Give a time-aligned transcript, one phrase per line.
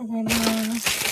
[0.00, 1.08] おはようございます。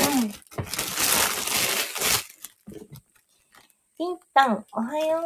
[0.00, 0.32] うん。
[3.98, 5.22] ピンタン、おはよう。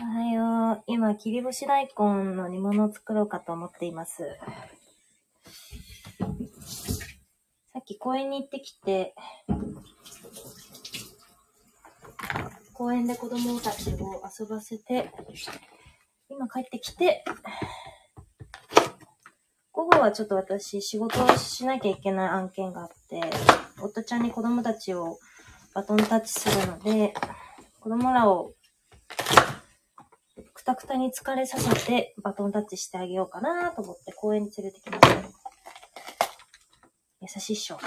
[0.00, 0.82] おはよう。
[0.86, 4.38] 今、切り干し大根の煮物を作ろうかと思っています。
[7.74, 9.14] さっき公園に行ってきて、
[12.76, 15.10] 公園で子供たちを遊ばせて、
[16.28, 17.24] 今帰ってきて、
[19.72, 23.22] 午後はちょっと私仕事をしなきゃいけない案件があって、
[23.82, 25.18] 夫ちゃんに子供たちを
[25.74, 27.14] バトンタッチするので、
[27.80, 28.52] 子供らを
[30.52, 35.14] くたくたに疲れさせてバトンタッチしてあげようかなと思って公園に連れてきました。
[37.22, 37.78] 優しいっしょ。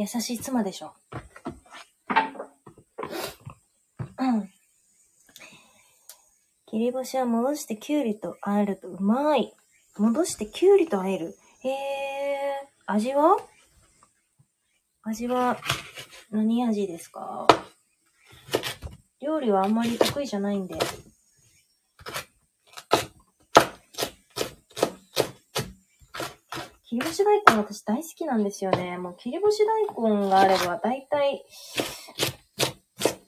[0.00, 0.94] 優しい妻でしょ。
[4.18, 4.50] うん。
[6.64, 9.52] 切り干しは戻してきゅうりと和えるとうまい。
[9.98, 11.36] 戻してきゅうりと和える？
[11.64, 12.68] へえ。
[12.86, 13.36] 味は？
[15.02, 15.58] 味は
[16.30, 17.46] 何味ですか？
[19.20, 20.78] 料理はあんまり得意じゃないんで。
[27.00, 28.98] 切り干し大根私大好きなんですよね。
[28.98, 29.64] もう切り干し
[29.96, 31.42] 大根があれば大体、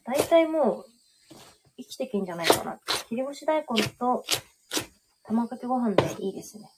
[0.04, 0.84] 大体もう
[1.78, 2.78] 生きてけんじゃないかな。
[3.08, 4.24] 切り干し大根と
[5.24, 6.70] 卵かけご飯でいいですね。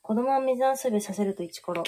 [0.00, 1.84] 子供を水遊びさせるとイチコロ。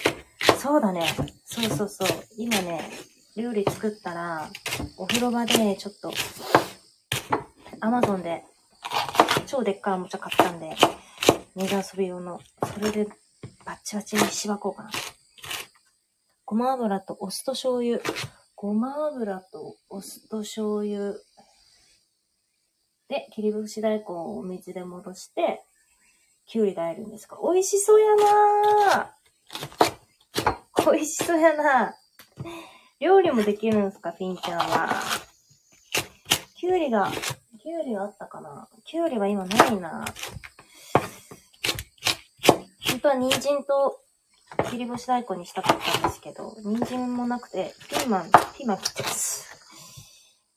[0.59, 1.06] そうだね。
[1.47, 2.09] そうそうそう。
[2.37, 2.91] 今ね、
[3.34, 4.50] 料理作ったら、
[4.98, 6.12] お風呂場でちょっと、
[7.81, 8.44] アマゾンで
[9.47, 10.76] 超でっかいおもちゃ買ったんで、
[11.56, 12.39] 水遊び用の、
[12.75, 13.06] それで
[13.65, 14.91] バッチバチにしばこうかな。
[16.44, 17.99] ごま油とお酢と醤油。
[18.55, 21.15] ごま油とお酢と醤油。
[23.09, 25.62] で、切り干し大根をお水で戻して、
[26.44, 30.93] きゅうりで和えるんですか美味しそうやなぁ。
[30.93, 31.93] 美味しそうやなぁ。
[33.00, 34.91] 料理もできるんですか、ピンちゃんは。
[36.55, 37.11] きゅうりが、
[37.62, 40.05] きゅうりがあったかなきゅうりは今ないな
[42.96, 44.00] 本当は人参と
[44.70, 49.44] 切り干し大根にしたかったんですけど、人参もなくて、ピーマン、ピーマン切ってます。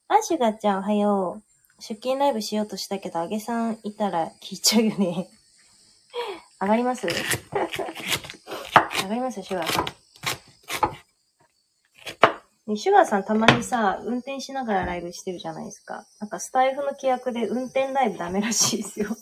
[0.08, 1.82] あ、シュガーちゃんおはよう。
[1.82, 5.28] 出勤ライブしようとしたけど、あげさんいたら聞いちゃうよね。
[6.62, 7.08] 上がります？
[7.08, 7.14] 上
[9.10, 9.86] がりますシュガーさん。
[12.68, 16.06] ね、シュガーさんたまにさ、運転しながらライブしてるじゃないですか。
[16.22, 19.10] なんかスタイフの規約で運転ライブダメらしいですよ。
[19.10, 19.16] うん。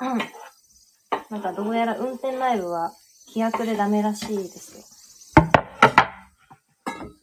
[0.00, 2.90] なんかどうやら運転ライブは
[3.28, 4.82] 規約でダメらしいですよ。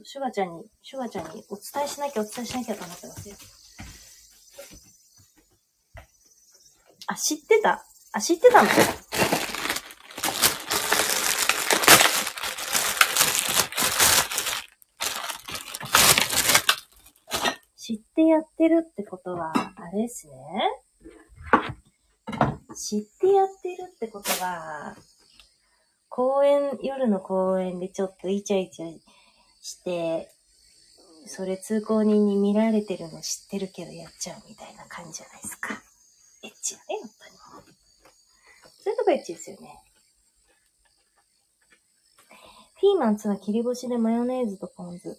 [0.03, 3.35] シュガちゃんに、シュガちゃんにお伝えしなきゃお伝えしなきゃと思ってますよ。
[7.07, 7.83] あ、知ってた？
[8.13, 8.69] あ、知ってたの？
[17.75, 20.33] 知ってやってるってことは、あれですね。
[22.77, 24.95] 知ってやってるってことは、
[26.09, 28.99] 公園、夜の公園でちょっとイチャイチャ
[29.61, 30.29] して、
[31.25, 35.73] それ通行人に見られてるの知ってるけどやっちゃうみたいな感じじゃないですか。
[36.43, 37.37] エッチだね、本当に。
[38.83, 39.83] そういうとこエッチですよね。
[42.79, 45.17] ピーマン、ツナ、切り干しでマヨネーズとポン酢。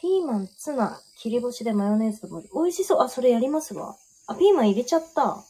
[0.00, 2.48] ピーマン、ツナ、切り干しでマヨネーズとポン酢。
[2.54, 3.00] 美味しそう。
[3.02, 3.96] あ、それやりますわ。
[4.26, 5.44] あ、ピーマン入れちゃった。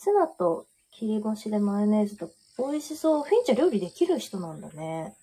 [0.00, 3.22] ツナと切り干しでマヨネーズと美味しそう。
[3.22, 5.14] フィンちゃん料理できる人なんだね。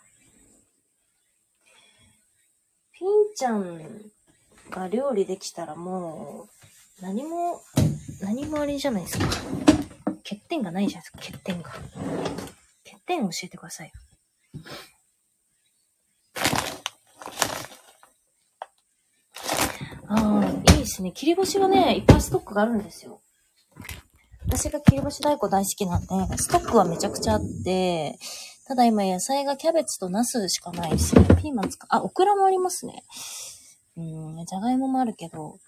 [2.91, 3.81] フィンちゃん
[4.69, 6.47] が料理できたらも
[6.99, 7.59] う、何も、
[8.21, 9.25] 何もあれじゃないですか。
[10.17, 11.71] 欠点がないじゃないですか、欠点が。
[12.85, 13.91] 欠点教えてください。
[20.07, 21.11] ああ、いいですね。
[21.13, 23.19] 切り干しはね、いっぱいストックがあるんですよ。
[24.57, 26.07] 私が切り干し大根大好きなんで、
[26.37, 28.17] ストックはめちゃくちゃあって、
[28.65, 31.23] ただ今野菜がキャベツとナスしかないですよ。
[31.35, 33.03] ピーマン使う、あ、オクラもありますね。
[33.97, 34.01] う
[34.41, 35.59] ん、じゃがいももあるけど、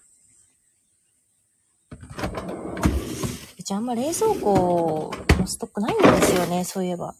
[3.58, 7.14] うちあんま冷蔵庫のストックないんですよね、そういえば。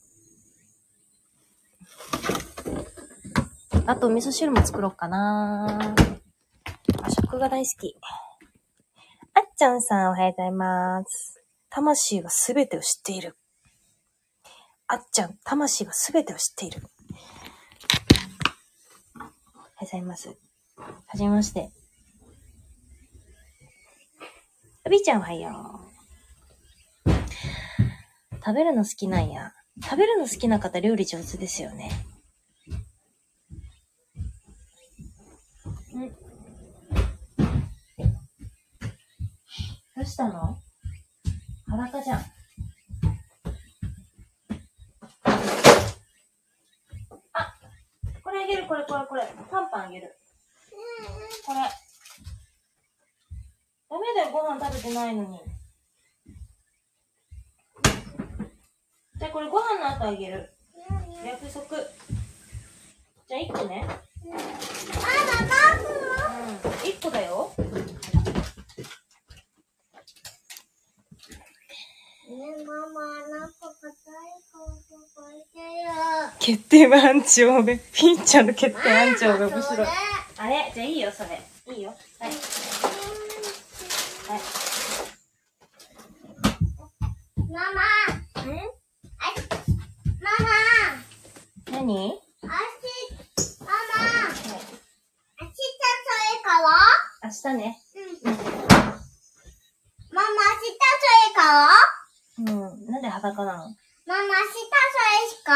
[3.87, 5.95] あと、味噌汁も作ろうかな
[7.01, 7.95] 和食が大好き。
[9.35, 11.40] あっちゃんさん、おはようございます。
[11.73, 13.37] 魂はすべてを知っている。
[14.89, 16.83] あっちゃん、魂はすべてを知っている。
[19.15, 20.37] おはようございます。
[20.77, 21.71] はじめまして。
[24.85, 25.89] あびちゃんおはよ
[27.07, 27.11] う。
[28.45, 29.53] 食べるの好きなんや。
[29.81, 31.89] 食べるの好きな方料理上手ですよね。
[35.95, 36.09] ん
[39.95, 40.59] どうしたの？
[41.71, 42.19] 裸じゃん。
[47.33, 47.55] あ、
[48.25, 49.23] これあげる、これ、これ、これ。
[49.49, 50.17] パンパンあげる。
[51.47, 51.61] これ。
[53.89, 55.41] ダメだよ、ご飯食べてないのに。
[59.17, 60.53] じゃあこれご飯の後あげる。
[61.25, 61.65] 約束。
[63.29, 63.87] じゃあ1個ね。
[63.87, 64.33] あ、マ
[66.35, 66.47] マうん。
[66.57, 67.50] 1個だよ。
[76.39, 79.87] 決定番長で、ピンちゃんの決定番長が面白い。
[80.39, 80.73] あれ？
[80.75, 81.41] じゃあいいよ、それ。
[81.75, 81.95] いいよ。
[82.19, 82.31] はい。
[82.31, 82.37] は
[84.37, 84.41] い。
[87.51, 87.83] ママ。
[88.43, 88.49] ん
[90.21, 90.49] ママ。
[91.73, 92.49] 何あし、
[93.61, 93.71] ママ。
[93.71, 94.59] はい。
[95.41, 96.65] 明日それから
[97.23, 97.79] 明日ね。
[98.25, 98.33] うん。
[100.13, 101.69] ママ、明日それから
[102.39, 102.87] うん。
[102.87, 103.59] なんで裸なの
[104.07, 104.97] ママ、明日そ
[105.37, 105.51] れか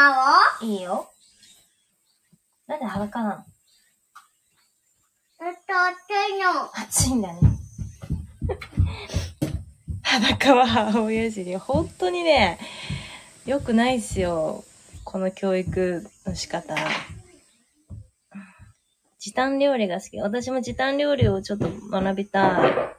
[0.61, 1.09] らいいよ。
[2.67, 3.45] なんで裸なの
[5.51, 5.93] っと暑
[6.31, 6.69] いの。
[6.73, 7.39] 暑いんだね。
[10.03, 10.53] 裸
[11.25, 11.55] は母親尻。
[11.55, 12.59] 本当にね、
[13.45, 14.63] 良くないっすよ。
[15.03, 16.75] この教育の仕方。
[19.19, 20.19] 時短料理が好き。
[20.19, 22.95] 私も時短料理をちょっと学びたい。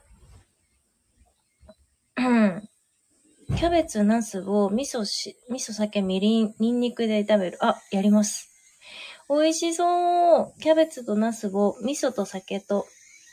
[3.56, 7.58] キャベツ、ナスを味噌し、味噌、酒、みりん、ニンニクで炒める。
[7.61, 8.50] あ、やります。
[9.31, 10.61] 美味しそう。
[10.61, 12.87] キャベツとナスを味噌と酒と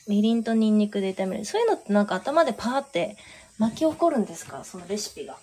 [0.07, 1.45] みりんとニンニクで炒める。
[1.45, 3.17] そういうのってなんか頭でパーって
[3.63, 4.61] 巻き起こるんですか？
[4.65, 5.37] そのレシピが。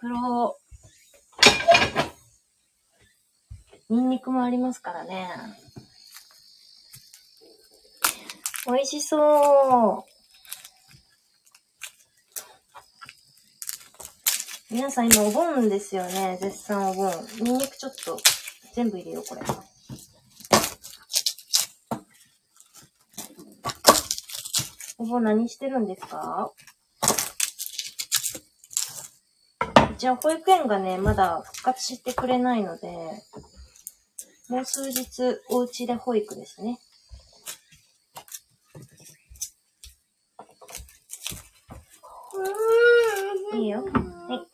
[0.00, 0.58] 作ろ
[3.88, 3.94] う。
[3.94, 5.28] ニンニクもありますからね。
[8.66, 10.04] 美味しそ
[14.68, 14.74] う。
[14.74, 16.36] 皆さん今お盆ですよね。
[16.40, 17.12] 絶賛お盆。
[17.38, 18.18] ニンニクちょっと
[18.74, 19.42] 全部入れよう、これ。
[24.98, 26.52] お盆何してるんですか？
[29.98, 32.88] じゃあ保育園がね、まだ復活してくれないので、
[34.48, 36.78] もう数日お家で保育ですね。
[43.54, 43.84] いいよ。
[43.84, 44.46] はい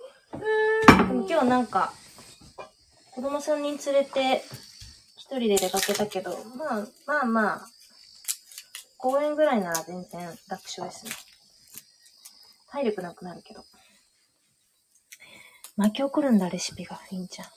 [1.09, 1.93] でも今日なんか、
[3.11, 4.45] 子供3人連れて、
[5.17, 7.69] 一人で出かけたけど、まあ、まあまあ、
[9.02, 11.12] 公園ぐらいなら全然楽勝ですね。
[12.70, 13.64] 体力なくなるけど。
[15.76, 17.00] 巻き起こるんだ、レシピが。
[17.11, 17.49] いいんちゃん。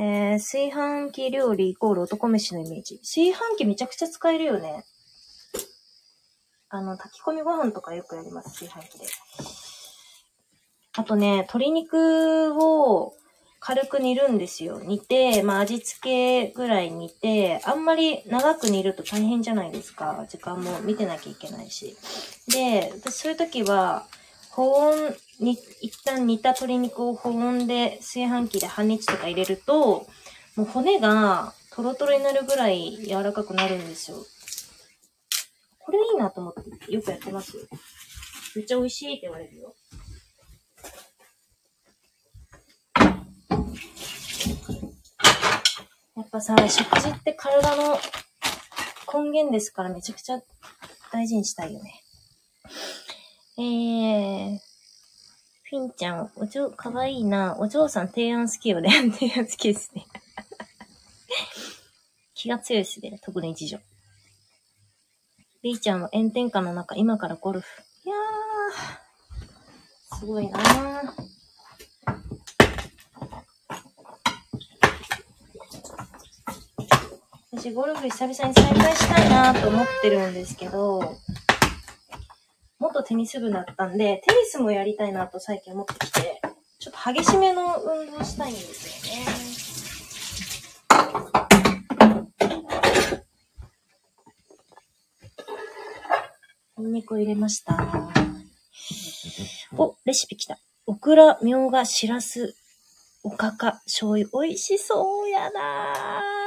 [0.00, 2.98] えー、炊飯器料理イコール男飯のイメージ。
[2.98, 4.84] 炊飯器めちゃくちゃ使えるよね。
[6.68, 9.06] あの、炊き込みご飯とかよくやります、炊飯器で。
[10.92, 13.16] あとね、鶏肉を
[13.60, 14.80] 軽く煮るんですよ。
[14.80, 16.00] 煮て、まあ味付
[16.48, 20.26] けぐらい煮て、あんまり長く煮ると大変じゃないですか。
[20.28, 21.96] 時間も見てなきゃいけないし。
[22.48, 24.06] で、私そういう時は、
[24.50, 30.06] 保温に、一旦煮た鶏肉を保温で炊飯器で半日とか入れると、
[30.56, 34.16] もう骨がトロトロになるぐらい柔らかくなるんですよ。
[35.78, 37.56] これいいなと思ってよくやってます。
[38.56, 39.74] めっちゃ美味しいって言われるよ。
[43.50, 43.56] や
[46.22, 47.98] っぱさ、食事って体の
[49.12, 50.40] 根源ですからめちゃくちゃ
[51.12, 52.02] 大事にしたいよね。
[53.56, 54.58] えー、
[55.64, 57.56] フィンちゃん、お嬢、かわいいな。
[57.58, 58.90] お嬢さん提案好きよね。
[59.12, 60.06] 提案好きですね。
[62.34, 63.18] 気が強いですね。
[63.22, 63.78] 特に次女。
[65.62, 67.82] B ちゃんは炎天下の中、今からゴルフ。
[68.04, 71.37] いやー、すごいなー。
[77.58, 81.16] 私ゴルフ久々に再開したいなと思ってるんですけど、
[82.78, 86.40] 元テニス部だったんで、テニスもやりたいなと最近思ってきて、
[86.78, 89.10] ちょっと激しめの運動したいんです
[96.78, 96.92] よね。
[96.92, 97.76] 肉を入れました。
[99.76, 100.60] お、レシピ来た。
[100.86, 102.54] オクラ、みょうが、しらす、
[103.24, 104.28] おかか、醤油。
[104.46, 106.37] 美味しそうやな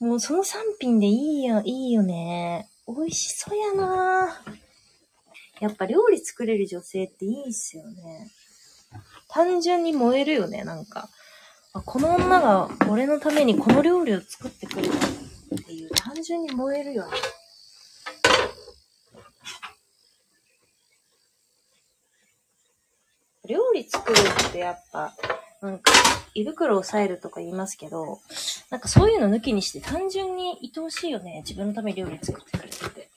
[0.00, 2.66] もうその3品でいいよ、いいよね。
[2.88, 4.42] 美味しそうやな
[5.60, 8.30] やっぱ料理作れる女性っていいっすよね。
[9.28, 11.10] 単純に燃えるよね、なんか。
[11.74, 15.00] あこの女が俺のためにこの料理を作ってくれたっ
[15.66, 17.12] ていう、単純に燃えるよね。
[23.46, 25.12] 料理作るってやっぱ、
[25.60, 25.92] なんか、
[26.34, 28.20] 胃袋を抑えるとか言いますけど、
[28.70, 31.42] なんかそういうの抜きにして単純に愛おしいよね。
[31.46, 33.10] 自分のために料理作ってくれるって。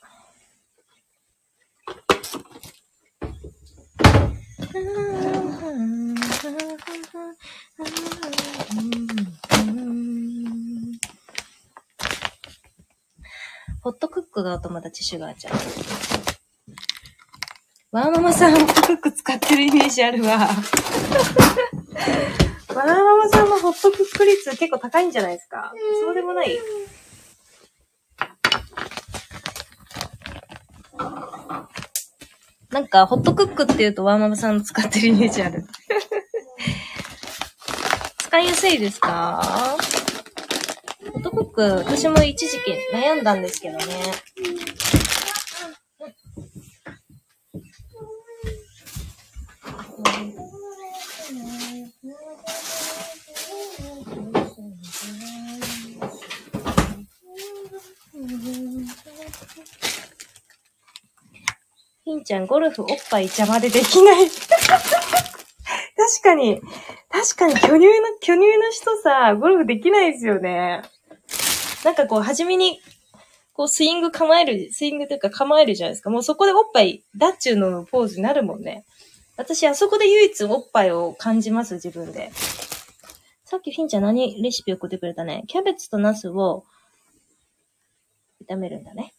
[13.80, 15.54] ホットクックがお友達、シュガーちゃん。
[17.92, 20.48] ワーママさんホットクック使ってるイメージあるわ。
[22.74, 25.72] ワーママさんのホットクック率結構高いんじゃないですか？
[26.02, 26.58] そうでもない？
[32.70, 35.64] なんか、ホットクックって言うとワーママさん使ってるイメージある。
[38.18, 39.76] 使いやすいですか？
[41.12, 43.84] ホットクック、私も一時期悩んだんですけどね。
[62.24, 64.28] ちゃん、ゴルフおっぱい邪魔でできない。
[64.28, 66.60] 確かに、
[67.10, 67.84] 確かに巨乳の、
[68.20, 70.82] 巨乳の人さ、ゴルフできないですよね。
[71.84, 72.80] なんかこう、初めに、
[73.52, 76.10] こう、スイング構える、スイングというか構えるじゃないですか。
[76.10, 78.84] もうそこでおっぱい、だっちゅうののポーズになるもんね。
[79.36, 82.32] 私、あそこで唯一おっぱいを感じます、自分で。
[83.44, 85.44] さっきフィンちゃん何レシピ送ってくれたね。
[85.46, 86.64] キャベツとナスを
[88.48, 89.12] 炒めるんだね。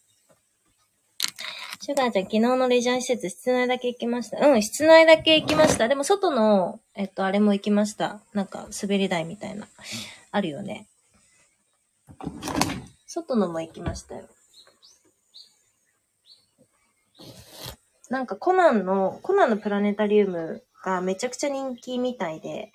[1.85, 4.43] シュガーちゃん、昨日のレジャー施設、室内だけ行きました。
[4.43, 5.87] うん、室内だけ行きました。
[5.87, 8.21] でも、外の、えっと、あれも行きました。
[8.33, 9.67] なんか、滑り台みたいな。
[10.31, 10.87] あるよね。
[13.05, 14.27] 外のも行きましたよ。
[18.09, 22.71] なんか、コナンの、コナンのプラネタリウムがめちゃくちゃ人気みたいで、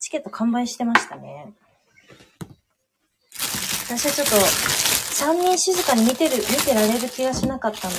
[0.00, 1.52] チケット完売してましたね。
[3.84, 7.98] 私はちょっと、3人静かに見てる、見てられる気がしなかったんで、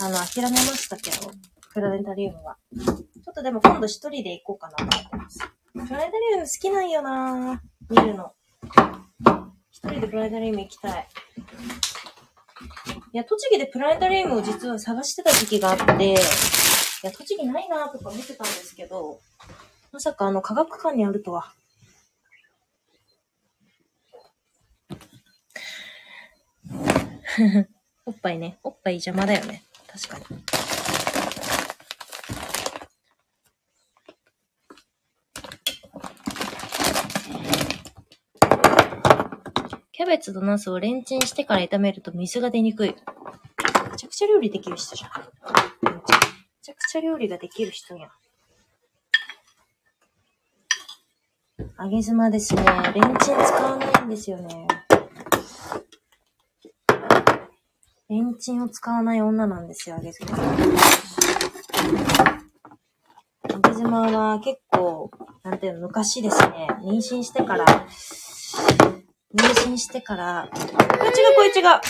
[0.00, 1.30] あの、諦めましたけど、
[1.74, 2.56] プラネタリウムは。
[2.74, 5.38] ちょっとでも今度一人で行こうかなと思ってます。
[5.74, 8.32] プラネタリウム好きなんよな見るの。
[9.70, 11.08] 一人でプラネタリウム行きたい。
[13.12, 16.14] いや、栃木でプラネタリウムを実は探してた時期があって、い
[17.02, 19.20] や、栃木ないなとか見てたんですけど、
[19.92, 21.52] まさかあの科学館にあるとは。
[28.06, 28.58] おっぱいね。
[28.62, 29.62] おっぱい邪魔だよね。
[29.86, 30.42] 確かに。
[39.92, 42.88] キャベツとナスをレンチンしてから炒めると水が出にくい。
[42.88, 42.94] め
[43.96, 45.10] ちゃくちゃ料理できる人じゃん。
[45.10, 46.00] め
[46.60, 48.10] ちゃくちゃ料理ができる人や。
[51.78, 52.64] 揚げ妻ですね。
[52.94, 54.66] レンチン使わないんですよね。
[58.12, 60.36] レンチンを使わない女なんですよ、揚げ妻。
[63.48, 65.10] 揚げ妻は結構、
[65.42, 67.64] なんていうの、昔ですね、妊娠してから、
[69.34, 70.72] 妊娠してから、これ違う、
[71.36, 71.80] これ違う。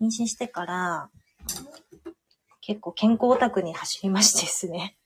[0.00, 1.10] 妊娠してから、
[2.62, 4.96] 結構健康オタクに走りましてですね。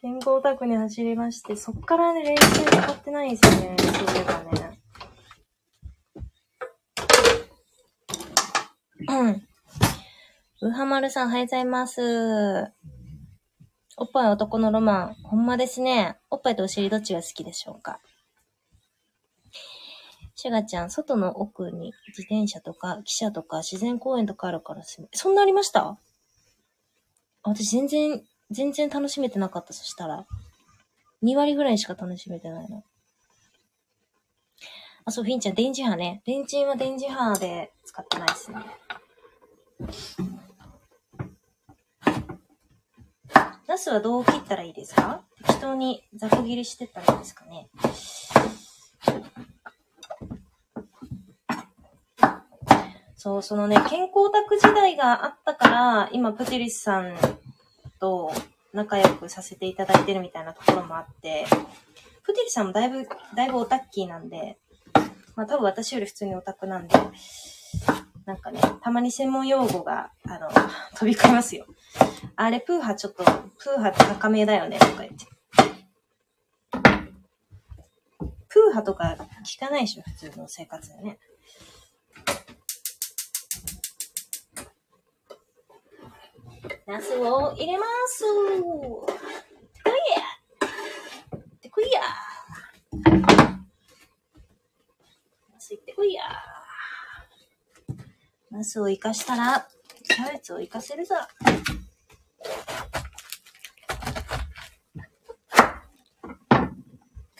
[0.00, 4.73] 健康オタクに走りまして、そっからね、練習使ってないんですよね、そういえばね。
[9.20, 9.42] うん。
[10.62, 12.72] うはまるさん、おはようございます。
[13.96, 16.16] おっぱい男のロマン、ほんまですね。
[16.30, 18.00] おっぱいとお尻どっちが好きでしょうか？
[20.34, 25.96] シュガちゃん、外の奥に自転車とか、汽車とか、自然公園とかあるからすみそんなありました？
[27.44, 30.26] 私全然、全然楽しめてなかった、そしたら。
[31.22, 32.82] 2割ぐらいしか楽しめてないの。
[35.04, 36.22] あ、そう、フィンちゃん、電磁波ね。
[36.26, 38.56] 電池は電磁波で使ってないですね。
[43.66, 45.22] ナスはどう切ったらいいですか？
[45.46, 47.68] 適当にざく切りしてったらいいですかね？
[53.16, 57.16] そう、そのね、健康オタク時代があったから、今、プテリスさん
[57.98, 58.30] と
[58.74, 61.46] 仲良くさせていただいてるみたいなところもあって、
[62.22, 64.58] プテリスさんもだいぶ、だいぶオタッキーなんで、
[65.36, 66.94] まあ多分私より普通にオタクなんで、
[68.26, 70.48] なんかね、たまに専門用語が、あの、
[70.96, 71.66] 飛び交いますよ。
[72.36, 75.26] あれ、プーハちょっと、プーハって高めだよね、とか言って。
[78.48, 81.18] プーハとか聞かないでしょ、普通の生活でね。
[86.86, 88.24] ナスを入れます。
[88.24, 89.06] こ
[89.86, 90.22] いや
[91.36, 92.00] ってこいや
[95.52, 96.22] ナスいってこいや
[98.54, 99.66] ナスを生かしたら、
[100.04, 101.16] キャベツを生かせるぞ。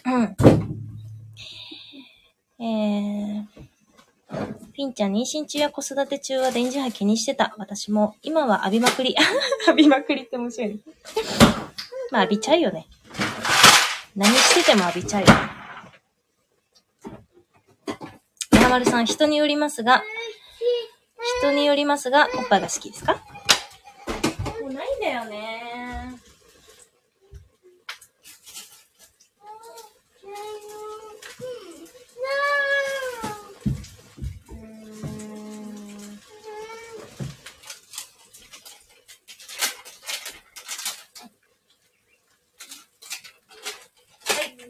[0.07, 0.37] うん。
[2.59, 3.47] えー、
[4.73, 7.55] ピンちゃん、妊娠中や子育て中は電磁波気にしてた。
[7.59, 9.15] 私も、今は浴びまくり。
[9.69, 10.79] 浴びまくりって面白いね。
[12.11, 12.89] まあ浴びちゃうよね。
[14.17, 15.35] 何してても浴びちゃうよね。
[18.51, 20.03] 山丸さん、人によりますが、
[21.41, 23.15] 人によりますが、おっぱいが好きですか？
[24.61, 26.21] もうないんだよね。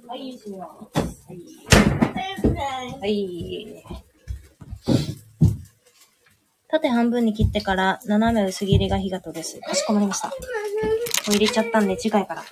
[0.06, 0.38] はい、
[1.26, 3.00] はい。
[3.00, 4.03] はい。
[6.84, 9.58] 縦半分に切ってから斜め薄切りが火が通です。
[9.60, 10.28] かしこまりました。
[10.28, 10.34] も
[11.28, 12.44] う入れちゃったんで次回から。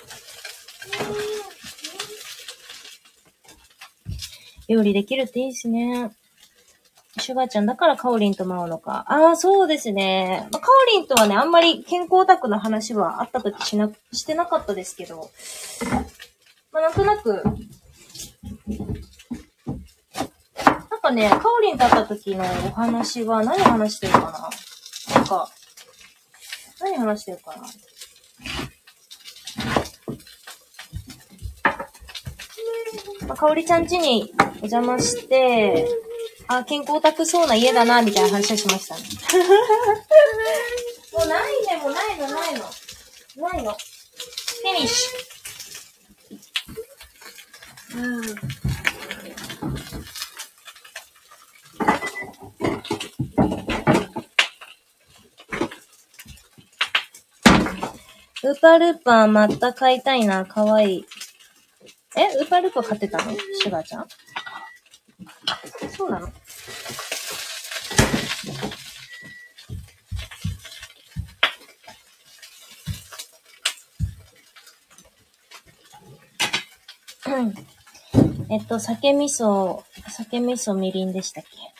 [4.68, 6.12] 料理できるっていいですね。
[7.18, 9.04] シュガーちゃん、だからカオリンと舞うのか。
[9.06, 10.48] ああ、そうですね。
[10.50, 15.30] まあ、カオリンとはね、あんまり健康オタクの話はあった時しな、してなかったですけど、
[16.72, 17.44] まあ、なんとなく、
[21.02, 24.48] かね、カオリンと会った時のお話は何話してるかな？
[25.16, 25.50] なんか、
[26.80, 27.62] 何話してるかな？
[33.26, 35.88] まあ、かおりちゃん家にお邪魔して、
[36.46, 39.02] あ、健康オタクそうな家だな、みたいな話をしましたね。
[41.12, 42.60] もうないね、もうないの、ないの。
[43.36, 43.72] ないの。
[43.72, 47.98] フィニッシュ。
[47.98, 48.61] うん。
[58.44, 60.44] ウーパールーパーまた買いたいな。
[60.44, 61.06] かわいい。
[62.16, 63.30] えウーパールーパー買ってたの？
[63.32, 64.06] シュガーちゃん？
[65.96, 66.28] そうなの？
[78.50, 81.71] えっと、酒味噌、酒味噌みりんでしたっけ？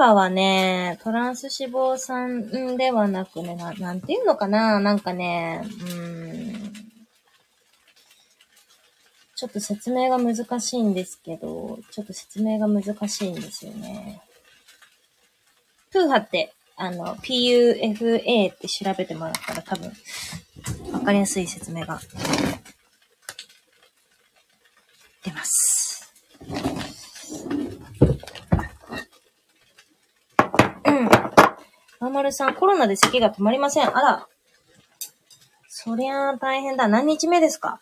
[0.00, 6.72] プーハはね、トランス脂肪酸ではなくね、ななんていうのかななんかね、うん。
[9.36, 14.22] ちょっと説明が難しいんですけど、ちょっと説明が難しいんですよね。
[15.92, 19.92] プーハって、あの、PUFA って調べてもらったら多分、
[20.92, 22.00] わかりやすい説明が
[25.22, 26.10] 出ます。
[32.00, 33.96] ままるさん、コロナで咳が止まりません。
[33.96, 34.26] あら。
[35.68, 36.88] そりゃあ大変だ。
[36.88, 37.78] 何日目ですか？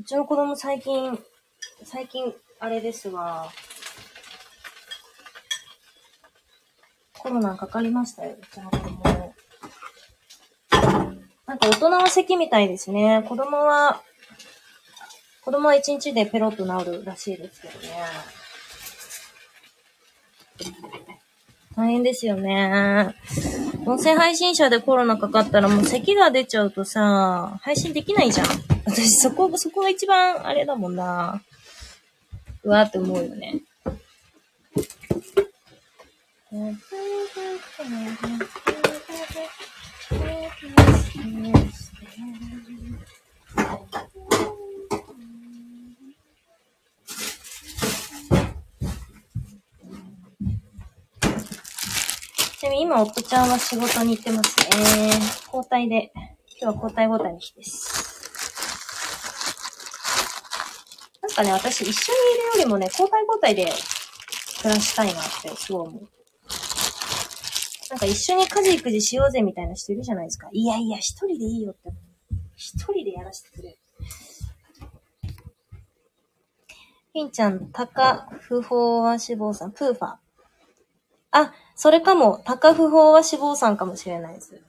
[0.00, 1.16] うちの子供最近、
[1.84, 3.48] 最近、あれですわ。
[7.18, 8.36] コロナかかりましたよ。
[8.40, 9.34] うちの子供。
[11.46, 13.24] なんか大人は咳みたいですね。
[13.28, 14.02] 子供は、
[15.42, 17.88] 子供は一日でペロッと治るらしいですけどね。
[21.76, 23.14] 大変ですよね。
[23.84, 28.46] 音声配信者でコロナかかったらもう咳が出ちゃうとさ、配信できないじゃん。
[28.86, 31.42] 私そこ、そこが一番あれだもんな。
[32.62, 33.60] うわーって思うよね。
[52.64, 55.10] ちなみに今、夫ちゃんは仕事に行ってますね。
[55.52, 56.10] 交代で。
[56.58, 58.30] 今日は交代交代の日です。
[61.20, 63.70] ナかね、私一緒にいるよりもね、交代交代で
[64.62, 66.08] 暮らしたいなってすごい思う。
[67.90, 70.48] なんか一緒に家事育児しようぜみたいな人いるじゃないですか。
[70.50, 71.90] いやいや、一人でいいよって。
[72.56, 73.76] 一人でやらせてくれ。
[77.12, 80.16] ひんちゃん、高不法は死亡さん、プーファ。
[81.32, 84.60] あ、それかも、高不法は死亡さんかもしれないです。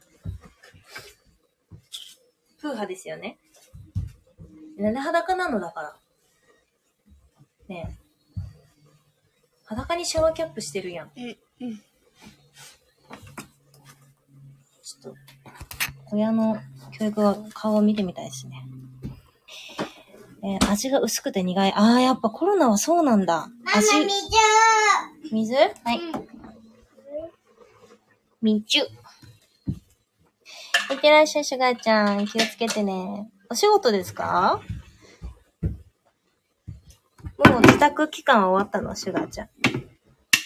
[2.59, 3.37] プーハですよね。
[4.77, 5.95] なんで裸なのだから。
[7.67, 8.05] ねえ。
[9.65, 11.11] 裸にシャワーキャップしてるやん。
[11.15, 11.77] え、うん。
[11.77, 15.15] ちょっと、
[16.11, 16.57] 親の
[16.91, 18.63] 教育は顔を見てみたいですね。
[20.43, 21.73] えー味が薄くて苦い。
[21.75, 23.47] あー、やっぱコロナはそうなんだ。
[23.65, 23.87] 味、
[25.31, 26.01] 水はい。
[28.45, 28.83] みちゅ。
[28.83, 28.87] い
[30.93, 32.27] ってらっしゃい、シュガーちゃん。
[32.27, 33.27] 気をつけてね。
[33.49, 34.61] お仕事ですか？
[37.43, 39.49] もう自宅期間終わったの、シュガーちゃん。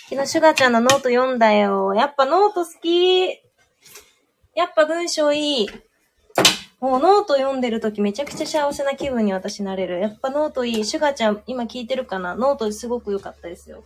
[0.09, 1.93] 昨日シュガーちゃんのノート読んだよ。
[1.93, 3.31] やっぱノート好き。
[4.55, 5.69] やっぱ文章いい。
[6.79, 9.99] もうノート読んでるときめちゃくちゃ幸せな気分に私なれる。
[9.99, 10.85] やっぱノートいい。
[10.85, 12.33] シュガーちゃん今聞いてるかな？
[12.35, 13.83] ノートすごく良かったですよ。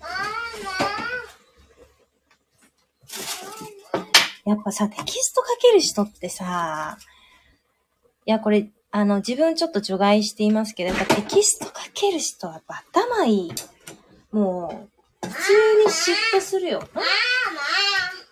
[4.45, 6.97] やっぱさ、テキスト書ける人ってさ、
[8.25, 13.51] いや、これ、あの、自分ちょっと除外していますけど、やっぱテキスト書ける人はやっぱ頭いい。
[14.31, 14.89] も
[15.23, 16.79] う、普通に嫉妬するよ。
[16.79, 16.83] ん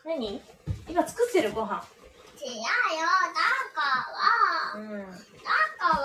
[0.05, 0.41] 何？
[0.89, 1.83] 今作ってるご飯。
[2.43, 2.61] 違うよ、
[3.33, 3.41] だ
[3.73, 3.81] か
[4.75, 5.11] ら、うん。
[5.11, 5.17] だ
[5.77, 6.03] から、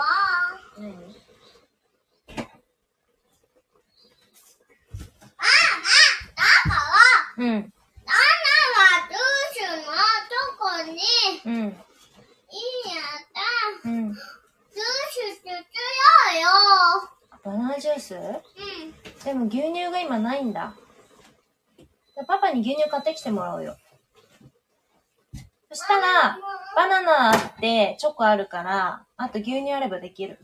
[0.78, 1.16] 何
[7.38, 7.44] うん。
[7.44, 9.18] ナナはどう
[9.54, 9.90] しようのと
[10.58, 10.98] こに、
[11.44, 11.52] うん。
[11.52, 11.74] いいやっ
[13.82, 13.88] た。
[13.88, 14.12] うん。
[14.12, 14.22] ジュー
[15.32, 15.54] ス作ろ
[16.34, 16.48] うよ。
[17.44, 18.14] バナナジュース？
[18.14, 18.22] うん。
[19.24, 20.74] でも牛乳が今ないんだ。
[21.78, 23.76] じゃあパパに牛乳買ってきてもらおうよ。
[25.70, 26.38] そしたら、
[26.74, 30.38] バナナあって、チョコあるから、あと牛乳あればできる。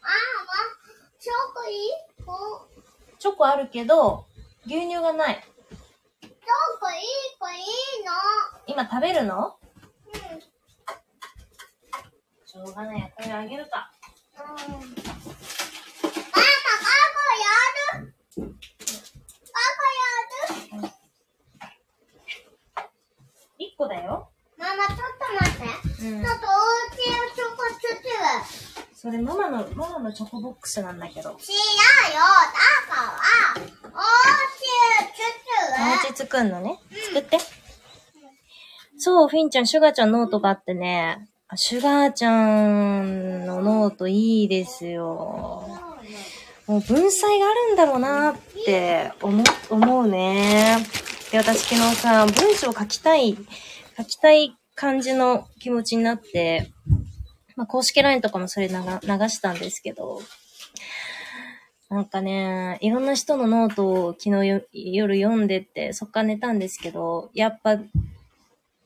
[0.00, 0.52] あま、
[1.20, 1.90] チョコいい
[2.26, 2.68] こ
[3.18, 4.26] チョコあるけど、
[4.66, 5.44] 牛乳がない。
[6.20, 6.30] チョ
[6.80, 7.00] コいい
[7.38, 7.58] 子いい
[8.04, 8.12] の。
[8.66, 9.56] 今食べるの？
[9.61, 9.61] うん。
[12.52, 13.08] しょうがないや。
[13.16, 13.90] これあげるか。
[14.36, 14.76] ママ、ママや
[18.36, 18.52] るママ
[19.96, 20.92] やる
[23.58, 24.28] 1個だよ。
[24.58, 25.64] ママ、ちょっと待って。
[26.04, 26.52] うんちょっとお
[26.92, 28.04] 家をチョコ作る。
[28.94, 31.30] それママの、ママのチョコボックスなんだけど。
[31.30, 31.38] 違うよ。
[31.38, 33.96] だから、お家
[35.08, 35.24] 作
[35.78, 36.10] る。
[36.10, 36.78] お家作んのね。
[37.14, 37.38] 作って。
[38.98, 41.31] そう、フィンちゃん、シュガーちゃんノートがあってね。
[41.52, 45.68] あシュガーちゃんのノートいいですよ。
[46.66, 50.78] もう文才があるんだろうなって思、思うね。
[51.30, 53.36] で、私昨日さ、文章書きたい、
[53.98, 56.72] 書きたい感じの気持ちになって、
[57.54, 60.22] まあ、公式 LINE とかもそれ流したんですけど、
[61.90, 67.76] なんかね、いろんな人のノートを昨日夜読んでって、そっから寝たんですけど、やっぱ、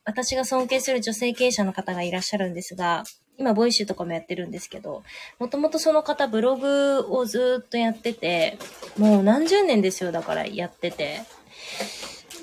[0.07, 3.03] 私が尊敬する女性経営者の方がいらっしゃるんですが、
[3.39, 5.03] 今、ボイシーとかもやってるんですけど、
[5.39, 8.57] もともとその方、ブログをずっとやってて、
[8.97, 11.23] もう何十年ですよ、だからやってて。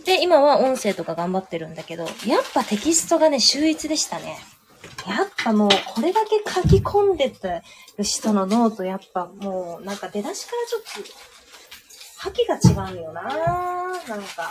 [0.06, 2.12] で、今は音声とか頑張ってるんだけど、やっ
[2.54, 4.38] ぱテキストがね、秀逸でしたね。
[5.08, 7.64] やっぱもう、これだけ書き込んでたる
[8.04, 11.12] 人のノート、やっぱもう、なんか出だしからちょっと、
[12.18, 12.56] 覇気が
[12.92, 14.50] 違うよななんか。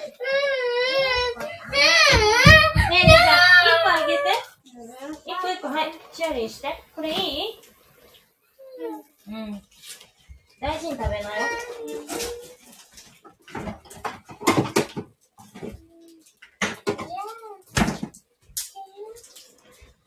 [0.00, 0.06] ね
[1.76, 1.80] え
[2.90, 3.36] ねえ、じゃあ、
[3.66, 4.22] 一個あげて。
[5.26, 5.92] 一個一個、はい。
[6.12, 6.82] シェアして。
[6.94, 7.60] これいい
[9.28, 9.62] うん。
[10.60, 11.24] 大事に食べなよ。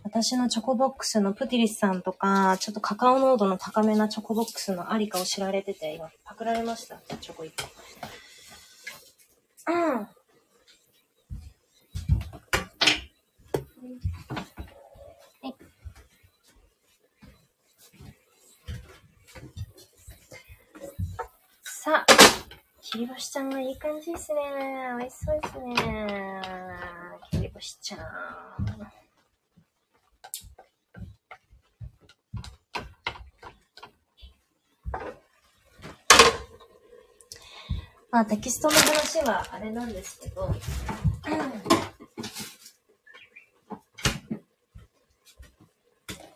[0.03, 6.99] 私のチョコボックスのプティリスさんとか、ちょっとカカオ濃度の高めなチョコボックスのありかを知られてて、今、パクられました。
[7.19, 7.69] チョコ一個。
[9.65, 10.07] うん。
[21.63, 22.05] さあ、
[22.81, 24.39] 切り干しちゃんがいい感じですね。
[24.97, 26.41] 美味しそうですね。
[27.31, 27.99] 切り干しちゃん。
[38.13, 40.47] まあテキストの話はあれなんですけど、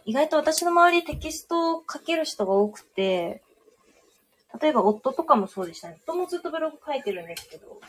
[0.03, 3.43] 意外と私の周りテキストを書ける人が多くて、
[4.59, 5.99] 例えば夫とかもそうでしたね。
[6.07, 7.79] 夫もずっとブログ書いてるんですけど、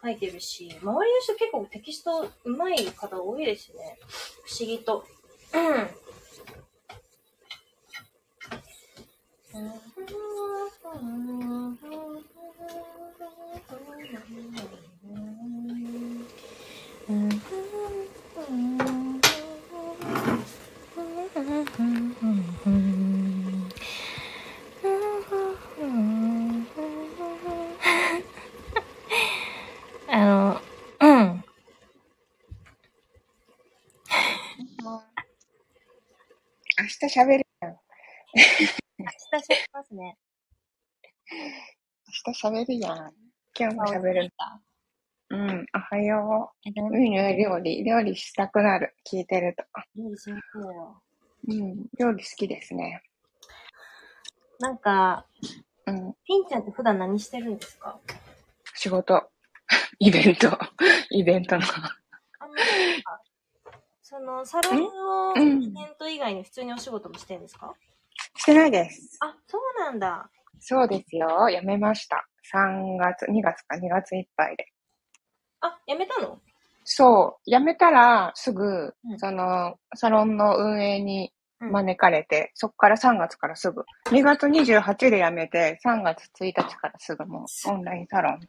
[0.00, 3.98] 書いてるし、周りの人結構テキスト上手い方多いですね。
[4.44, 5.04] 不思議と。
[5.52, 5.99] うん
[30.08, 30.60] あの、
[31.00, 31.44] うん。
[36.78, 37.76] 明日喋るやん。
[38.98, 40.16] 明日しますね。
[42.26, 43.12] 明日喋るやん。
[43.58, 44.32] 今日も喋る。
[45.30, 46.80] うん、おはよう。
[46.80, 48.94] もうん、料理、料理したくなる。
[49.10, 49.64] 聞いてると。
[49.96, 51.02] 料理しにくいよ。
[51.48, 53.02] うん、料理好きですね。
[54.58, 55.26] なんか、
[55.86, 57.98] うん、ピンちゃんって普段何してるんですか？
[58.74, 59.30] 仕事、
[59.98, 60.58] イベント、
[61.10, 61.62] イベントの。
[62.38, 63.22] あんまりなんか、
[64.02, 67.74] その、サロンのうんイベント以外に普通にお仕事もしてるんですか？
[68.36, 69.16] してないです。
[69.20, 70.30] あ、そうなんだ。
[70.60, 71.48] そうですよ。
[71.50, 72.26] 辞めました。
[72.54, 74.66] 3月、2月か2月いっぱいで。
[75.60, 76.38] あ、やめたの？
[76.84, 88.40] そう、辞めたらすぐ、うんその、サロンの運営にうん招かれて、そこから3月からすぐ、2月28で辞めて、3月1日からすぐもうオンラインサロン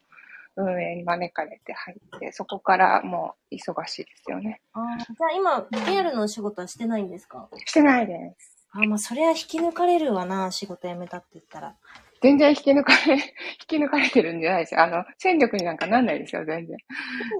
[0.56, 4.62] 運営に招かれて入って、そこからもう忙しいですよね。
[4.74, 7.50] あーじゃあ今、リアルのお仕事はしてないんですか？
[7.65, 8.65] してないです。
[8.71, 11.76] あ、まあそれは引き抜かれるわな、仕事辞めたって言ったら。
[12.21, 13.21] 全然引き抜かれ、引
[13.67, 14.81] き抜かれてるんじゃないですよ。
[14.81, 16.77] あの、戦力になんかなんないですよ、全然。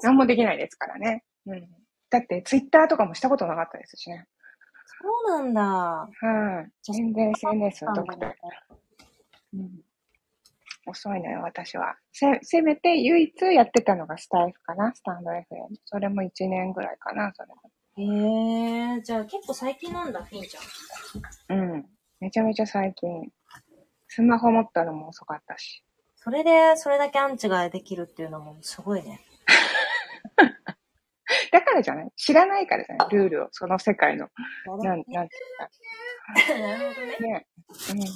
[0.02, 1.24] 何もできないですからね。
[1.46, 1.68] うん。
[2.10, 4.28] だって、ツイッターとかもしたことなかったですしね。
[5.02, 5.62] そうなんだ。
[5.62, 6.08] は
[6.68, 6.72] い。
[6.82, 8.36] 全然 SNS 疎くて。
[9.54, 9.82] うん。
[10.88, 11.96] 遅いのよ、私は。
[12.12, 15.44] せ、せめて唯一やってたのがスタイフかな、スタンド FM。
[15.86, 17.72] それも1年ぐらいかな、それも。
[17.98, 21.60] へえ、じゃあ結構最近なんだ、フィンちゃん。
[21.60, 21.86] うん。
[22.20, 23.32] めちゃめちゃ最近。
[24.14, 25.86] スマホ持ったのも遅かったし。
[26.18, 29.22] それで、それだけアンチができるっていうのもすごいね。
[31.50, 32.12] だからじゃない？
[32.18, 33.10] 知らないからじゃない？
[33.10, 34.28] ルールを、その世界の。
[34.84, 35.38] なん、なんて
[36.50, 37.18] なるほどね。
[37.22, 37.48] ね。
[37.92, 38.00] うん。
[38.00, 38.08] もう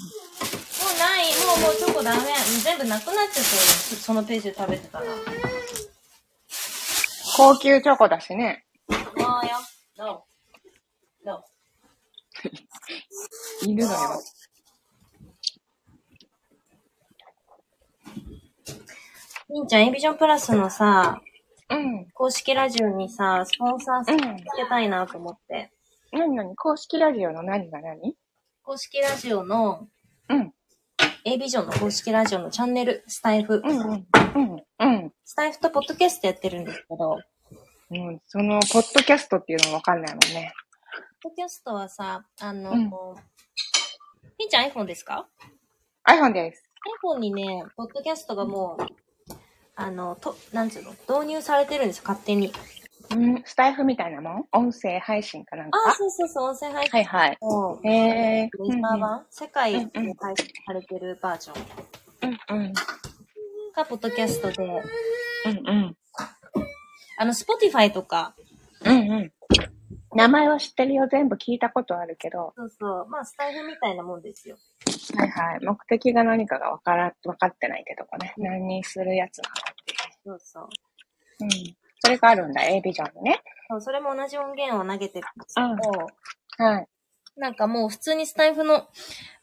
[1.00, 2.24] ない、もうもうチョコダメ。
[2.62, 3.46] 全部なくなっちゃったよ。
[4.02, 5.06] そのページで食べてたら。
[7.38, 8.66] 高級チョコだしね。
[8.90, 9.48] もう？
[10.04, 10.26] よ。
[11.26, 11.42] No.
[13.66, 14.22] るのよ。
[19.48, 21.22] みんちゃん、エビジョンプラスのさ、
[21.70, 22.08] うん。
[22.14, 24.20] 公式ラジオにさ、スポンサーつうん。
[24.20, 25.72] けたいなと思って。
[26.12, 26.56] 何何？
[26.56, 28.16] 公式ラジオの何が何？
[28.64, 29.88] 公式ラジオの、
[30.30, 30.52] うん。
[31.26, 33.62] A ビジョンの公式ラジオのチャンネル、スタイフ。
[33.64, 34.08] うんうん。
[34.36, 34.64] うん。
[34.80, 35.14] うん。
[35.24, 37.20] スタイフとポッドキャストやってるんですけど、
[37.92, 40.54] うん、その、ポッドキャストっていうのもわかんないもんね。
[41.22, 42.92] ポッドキャストはさ、あの、うん
[44.38, 45.28] みんちゃん iPhone ですか
[46.10, 46.64] ？iPhone です。
[47.04, 49.05] iPhone にね、ポッドキャストがもう、
[49.76, 52.54] あの、と、なんつうの、導入されてるんですよ、勝手に。
[53.12, 54.46] うん、スタイフみたいなもん？
[54.52, 55.78] 音声配信かなんか？
[55.88, 56.92] あ、そうそうそう、音声配信。
[56.92, 57.38] はいはい。
[57.42, 62.30] のへえレジャー版、世界で配信されてるバージョン。
[62.50, 62.74] うんうん。
[62.74, 65.98] が、ポッドキャストで、うんうん。
[67.18, 68.34] あの、Spotify とか、
[68.84, 69.32] うんうん。
[70.16, 71.08] 名前は知ってるよ。
[71.12, 72.54] 全部聞いたことあるけど。
[72.56, 74.58] そうそう、まあ、スタイフみたいなもんですよ。
[75.18, 75.60] はいはい。
[75.64, 78.34] 目的が何かがわから、わかってないけどもね。
[78.38, 80.64] 何にするやつなのってそうそう。
[80.64, 80.68] い
[81.42, 81.44] う。
[81.44, 81.76] うん。
[82.00, 82.64] それがあるんだ。
[82.64, 83.42] A ビジョンのね。
[83.70, 85.62] そうそれも同じ音源を投げてるんですけ
[86.60, 86.88] ど、はい。
[87.36, 88.88] なんかもう普通にスタイフの、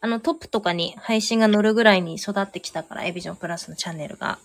[0.01, 4.39] あの、トップとかに配信が乗るぐらいに育ってきたから、エビジョンプラスのチャンネルが。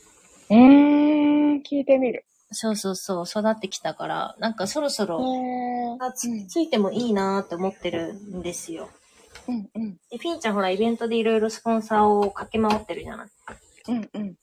[0.50, 2.26] うーん、聞いてみる。
[2.52, 5.20] そうそうそう、育ってきたから、なんかそろそへろ、
[6.16, 8.90] つついてもいいなーって思ってるんですよ。
[9.48, 9.98] うんうん。
[10.10, 13.28] で、フィンちゃんほら、イベントでいろいろスポンサーを駆け回ってるじゃない？
[13.90, 14.36] うんうん。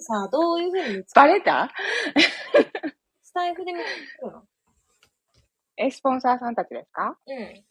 [0.00, 1.70] さ、どういうふうにバレた？
[3.22, 3.84] スタイフで見つ
[4.20, 4.42] けるの？
[5.76, 7.16] え、スポンサーさんたちですか？
[7.26, 7.64] うん。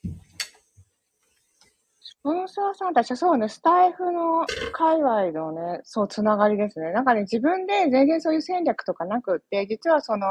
[2.25, 6.91] スポンサーさんたちはそうね、スタイフの界隈のね、そう、つながりですね。
[6.91, 10.25] なんかね、自分で全然そういう戦略とかなくって、実はその、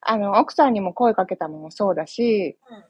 [0.00, 2.84] あの、奥さんにも声かけたのもそうだし、うん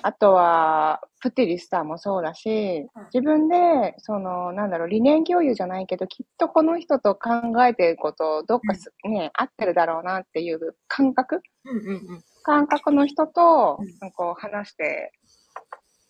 [0.00, 7.30] あとは、プティリスターもそうだしうん、自分で、その、なんだろう、理念共有じゃないけど、きっとこの人と考
[7.66, 11.40] えてること、どっかす、ね、合ってるだろうなっていう感覚？
[11.64, 12.22] うんうんうん。
[12.44, 15.10] 感覚の人とうん、こう話して、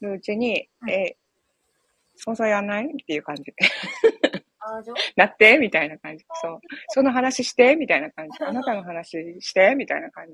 [0.02, 0.90] るうちに、うん
[2.18, 2.86] え、スポンサーやんない？
[2.86, 3.44] っていう感じ。
[5.16, 5.58] なって？
[5.58, 6.24] みたいな感じ。
[6.42, 6.60] そう。
[6.88, 7.76] その話して？
[7.76, 8.44] みたいな感じ。
[8.44, 9.74] あなたの話して？
[9.76, 10.32] みたいな感じ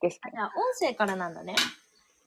[0.00, 0.32] ですね。
[0.38, 1.54] あ、音声からなんだね。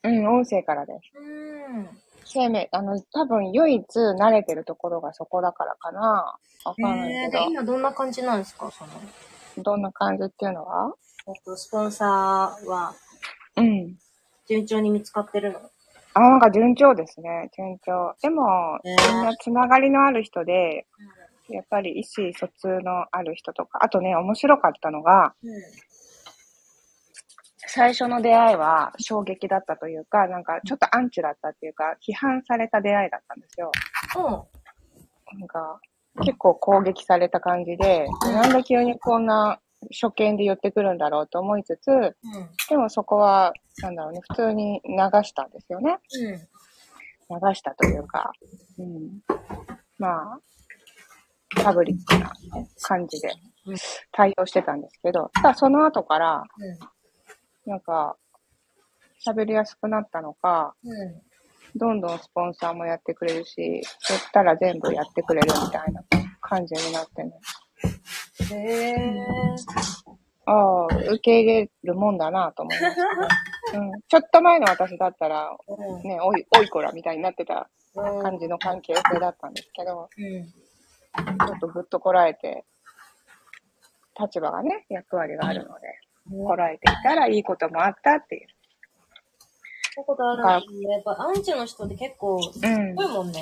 [0.04, 1.00] うん、音声からです。
[1.18, 1.90] うーん。
[2.24, 6.38] 生命、あの、多分唯一慣れてるところがそこだからかな。
[6.64, 8.72] わかんないえー、けど、で今どんな感じなんですか？
[8.72, 8.92] その、
[9.64, 10.94] どんな感じっていうのは？
[11.28, 12.94] えっと、スポンサーは
[13.58, 13.98] うん。
[14.48, 15.60] 順調に見つかってるの？
[16.13, 17.50] あ、なんか順調ですね。
[17.56, 18.15] 順調。
[18.21, 20.86] でも、えーみんなつながりのある人で、
[21.50, 25.62] やっぱり意思疎通のある人とか、あとね、面白かったのが、うん。
[27.74, 33.71] 最初の出会いは衝撃だったというか、なんかちょっとアンチだったっていうか、批判された出会いだったんですよ。
[34.17, 35.39] うん。
[35.39, 35.80] なんか、
[36.26, 42.13] 結構攻撃された感じで、なんで急にこんな初見で言ってくるんだろうと思いつつ、うん。
[42.70, 45.98] でもそこは、なんだろうね、普通に流したんですよね。
[47.30, 47.50] うん。
[47.50, 48.32] 流したというか、
[48.78, 49.22] うん。
[49.98, 50.39] まあ、
[51.63, 52.32] パブリックな
[52.82, 53.30] 感じで
[53.67, 53.76] うん
[54.12, 56.44] 対応してたんですけど、ただその後から、
[57.65, 57.72] うん。
[57.72, 58.17] なんか、
[59.26, 61.22] 喋りやすくなったのか、うん。
[61.76, 63.82] どんどんスポンサーもやってくれるし、言っ
[64.34, 66.04] たら全部やってくれるみたいな
[66.41, 67.32] 感じになってね。
[68.41, 69.25] へえ。
[70.45, 73.89] ああ、受け入れるもんだなと思いましたね。
[73.93, 74.01] うん。
[74.08, 76.01] ちょっと前の私だったら、うん。
[76.04, 78.23] ね、おい、おいこらみたいになってたうん。
[78.23, 80.43] 感じの関係性だったんですけど、うん。
[80.45, 82.65] ちょっとぐっとこらえて、
[84.19, 85.88] 立場がね、役割があるので、
[86.45, 88.47] こらえていたらいいこともあったっていう。
[89.93, 93.41] そういうことあるやっぱアンチの人って結構、すうんごいもんね。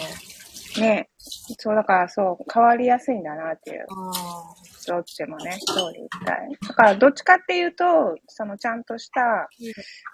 [0.78, 1.10] ね。
[1.58, 3.86] そう、だからそう、変わりやすいんだなっていう。
[3.90, 4.54] あ
[4.88, 6.58] どっちもね、ストーリーみたい。
[6.68, 7.86] だから、どっちかっていうと、
[8.28, 9.22] そのちゃんとした、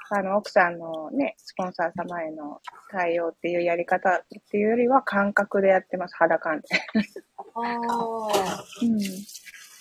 [0.09, 2.59] あの、奥さんのね、スポンサー様への
[2.91, 6.67] 対応っていうやり方っていうよりは感覚でやってます、肌感で。
[7.55, 7.61] あ。
[7.61, 8.63] ああ。
[8.81, 8.97] うん。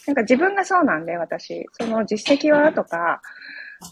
[0.06, 1.66] なんか自分がそうなんで、私。
[1.72, 3.20] その実績はとか、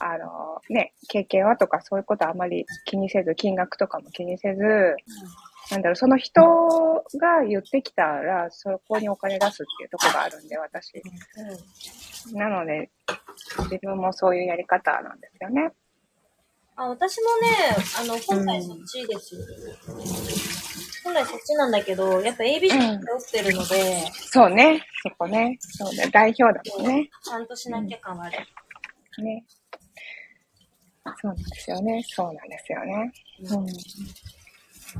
[0.00, 4.96] あの、ね、経験はとか、そういうことあまり気にせず、金額とかも気にせず、
[5.70, 6.42] なんだろう、その人
[7.18, 11.02] が言ってきたら、そこにお金出すっていうところがあるんで、私。
[12.30, 12.38] うん。
[12.38, 12.90] なので、
[13.70, 15.72] 自分もそういうやり方なんですよね。
[16.76, 17.48] あ、私もね、
[18.00, 19.40] あの、本来そっちですよ。
[21.04, 24.84] 本来そっちなんだけど、やっぱ AB うん背負ってるので、そうね。
[25.02, 25.58] そこね。
[25.60, 26.08] そうね。
[26.12, 27.10] 代表だもんね。
[27.24, 28.38] ちゃんとしなきゃ感はある。
[29.22, 29.44] ね。
[31.04, 32.04] そうなんですよね。
[32.06, 33.12] そうなんですよね。
[33.50, 33.66] うん。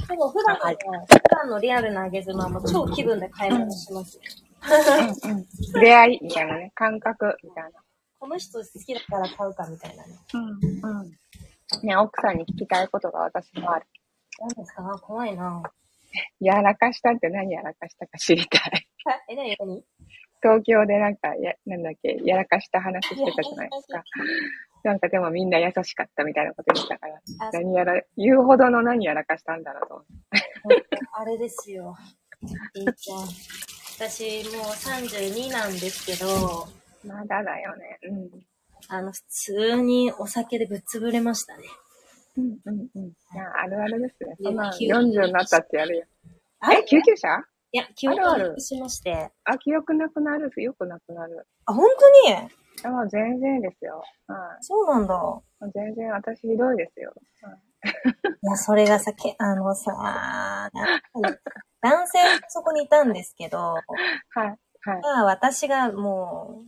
[0.08, 0.76] でも普段のね、
[1.08, 4.22] 普段のリアルな上げ妻も超気分で買い物しますよ。
[5.24, 5.46] うんうん。
[5.80, 6.72] 出会いみたいなね。
[6.74, 7.70] 感覚みたいな。
[8.18, 10.14] この人好きだから買うかみたいなね。
[10.34, 11.00] うん。
[11.00, 11.86] うん。
[11.86, 13.86] ね、奥さんに聞きたいことが私もある。
[14.38, 14.82] 何ですか？
[15.02, 15.62] 怖いな
[16.40, 18.86] やらかしたって何やらかしたか知りたい。
[19.28, 19.56] え、何？
[19.58, 19.82] 何？
[20.42, 24.04] 東京でなんか、や、なんだっけ、やらかした話してたじゃないですか。
[24.84, 30.98] なんかでもみんな優しかったみたいなこと言ってたから、あ何やら、言うほどの何やらかしたんだろうと思って。
[31.12, 31.96] あれですよ。
[32.74, 33.18] いいちゃん。
[33.98, 36.66] 私もう32なんですけど、
[37.06, 37.98] まだだよね。
[38.02, 38.30] うん。
[38.88, 41.64] あの、普通にお酒でぶっ潰れましたね。
[42.36, 43.04] うんうんうん。
[43.04, 44.34] いや、あるあるですね。
[44.40, 46.04] いやそんな急40になったってやるよ。
[46.60, 47.28] あえ、救急車？
[47.74, 49.30] いや、記憶なくしまして。
[49.44, 51.46] あ、記憶なくなる、よくなくなる。
[51.66, 51.88] あ、本
[52.26, 52.48] 当に？
[52.84, 54.02] あ、もう全然ですよ。
[54.26, 55.40] はそうなんだ。
[55.68, 55.70] い。
[55.72, 57.12] 全然私ひどいですよ。
[57.42, 60.70] はいいや、それがさ、けあのさ、
[61.80, 64.38] 男性そこにいたんですけど、はい。
[64.44, 64.58] はい。
[65.02, 66.62] まあ私がも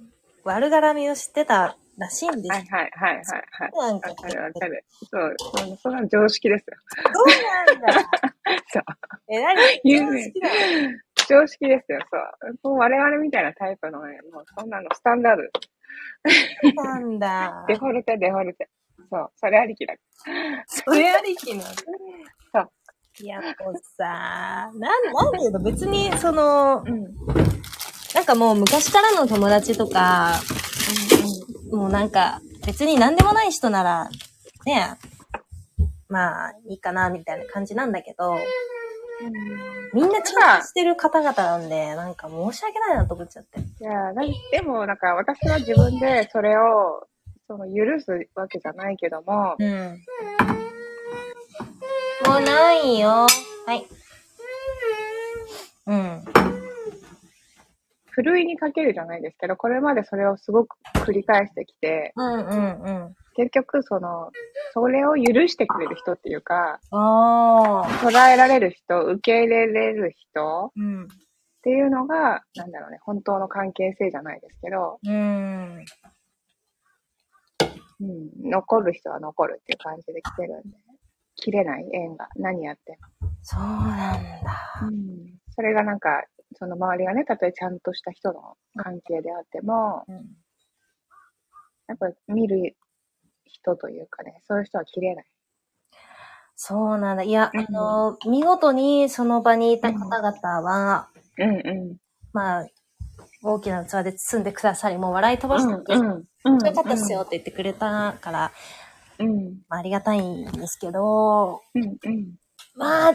[0.45, 3.25] う、悪絡みをしてたらしいんですはいはいはいはい
[3.73, 3.93] はい。
[3.93, 4.85] なんかわかるわかる。
[5.11, 6.77] そう、そそれは常識ですよ。
[7.15, 8.11] そうなんだ。
[8.73, 8.83] そう。
[9.29, 10.49] え、何常識だ？
[10.49, 12.71] よ常識ですよ、そう。
[12.71, 15.74] もう我々みたいなタイプのね、もうそんなのスタンダードです。
[16.75, 17.65] なんだ。
[17.69, 18.69] デフォルテ、デフォルテ。
[19.11, 19.95] そう、それありきだ。
[20.67, 21.71] それありきなの。
[22.53, 22.71] そう。
[23.21, 23.53] いや、もう
[23.97, 27.05] さ、なん、なんていうの、別に、その、うん。
[28.15, 30.41] なんかもう昔からの友達とか、
[31.71, 34.09] もうなんか、別に何でもない人なら、
[34.65, 34.97] ね、
[36.09, 38.39] まあ、いいかな、みたいな感じなんだけど、
[39.93, 43.61] みんなちゃんとしてる方々なんで、なんか申し訳ないなと思っちゃって。
[43.61, 47.07] いやなんでも、なんか私は自分でそれを、
[47.47, 50.01] その許すわけじゃないけども、うん。
[52.27, 53.27] もうないよ。
[53.67, 53.87] はい。
[55.87, 56.25] うん。
[58.15, 63.15] ふるいにかけるじゃないですけど、これまでそれをすごく繰り返してきて、うんうんうん。
[63.35, 64.31] 結局その、
[64.73, 66.79] それを許してくれる人っていうか。
[66.93, 71.05] 捉えられる人、受け入れれる人うん。
[71.05, 71.07] っ
[71.65, 75.85] ていうのが、なんだろうね、本当の関係性じゃないですけど、うん。
[78.01, 80.77] うん、残る人は残るっていう感じで来てるんで、
[81.37, 82.99] 切れない縁が何やって
[83.43, 84.81] そうなんだ。
[84.83, 84.89] も。
[84.89, 86.23] うん、それがなんか、
[86.55, 90.37] その周りがね、たとえちゃんとした人の関係であっても、うん。
[91.87, 92.77] やっぱ見る
[93.45, 95.25] 人というかね、そういう人は切れない。
[96.57, 97.23] そうなんだ。
[97.25, 101.97] いや、うんあの、見事にその場にいた方々は、うんうん。
[102.33, 102.67] まあ、
[103.43, 106.67] 大きな器で包んでくださり、もう笑い飛ばしてくれて、うんうん。
[106.67, 108.53] よかったっすよって言ってくれたから、
[109.19, 109.63] うん。
[109.69, 112.35] まあ、ありがたいんですけど、うんうん。
[112.77, 113.15] まあ、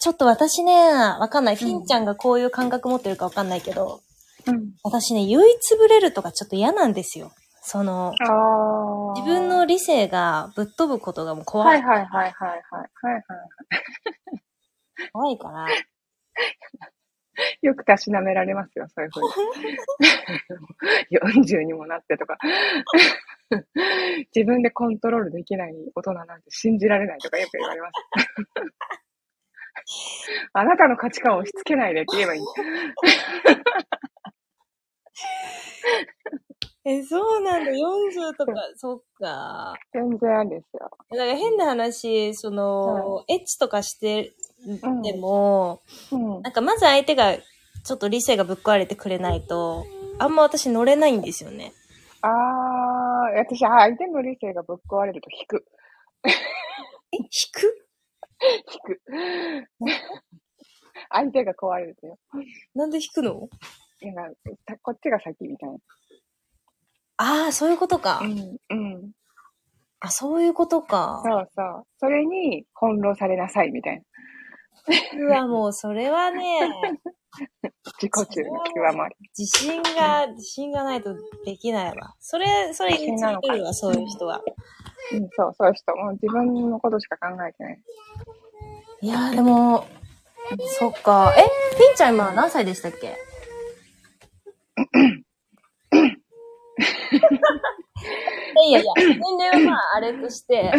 [0.00, 1.54] ちょっと私ね、わかんない。
[1.54, 4.00] んフィンちゃんがこういう感覚持ってるかわかんないけど、
[4.46, 4.72] うん。
[4.82, 7.32] 私ね、唯一ぶれるとかちょっと嫌なんですよ。
[7.62, 8.12] その。
[9.14, 11.64] 自分の理性がぶっ飛ぶことがもう怖。
[11.64, 12.60] はいいはいはいはいはい。
[12.70, 13.22] はいはい。
[15.12, 15.66] 怖いから。
[17.62, 19.22] よくたしなめられますよ、そういうふう
[21.40, 21.48] に。
[21.58, 22.36] 40 にもなってとか。
[24.34, 27.92] 自分でコントロールできない大人なんて信じられないとかよく言われます。
[30.52, 32.42] あなたの価値観を押し付けないでって言えばいい。
[36.84, 37.70] え、そうなんだ。
[37.70, 39.74] 40とか、そっか。
[39.92, 40.90] 全然ありですよ。
[41.10, 44.32] だから変な話、その、エッチとかして
[45.02, 46.42] でも、うん。
[46.42, 49.84] なんかまず相手がちょっと理性がぶっ壊れてくれないと、
[50.18, 51.72] あんま私乗れないんですよね。
[52.22, 52.30] ああ、
[53.36, 55.64] 私、相手の理性がぶっ壊れると引く。
[56.24, 56.30] え、
[57.16, 57.86] 引く？
[58.72, 59.00] 引く。
[61.10, 62.18] 相手が壊れるとよ。
[62.74, 63.48] なんで引くの？
[64.00, 64.12] いや
[64.82, 65.76] こっちが先みたいな。
[67.16, 68.20] ああ、そういうことか。
[68.22, 68.56] うん。
[68.70, 69.12] うん。
[70.00, 71.22] あ、そういうことか。
[71.24, 71.84] そうそう。
[71.98, 74.02] それに翻弄されなさいみたいな。
[75.18, 76.60] うわ、もうそれはね、
[78.00, 79.16] 自己中の極まり。
[79.36, 81.14] 自信が、自信がないと
[81.44, 82.14] できないわ。
[82.20, 84.40] それ、それ言い続けるわ、そういう人は。
[85.12, 85.96] うん、そう、そういう人。
[85.96, 87.82] もう自分のことしか考えてない。
[89.00, 89.86] いやーでも、
[90.78, 91.32] そっか。
[91.36, 91.42] え、
[91.78, 93.16] ピンちゃん今何歳でしたっけ？
[98.66, 99.18] いやいや、年
[99.52, 100.72] 齢はまああれとして、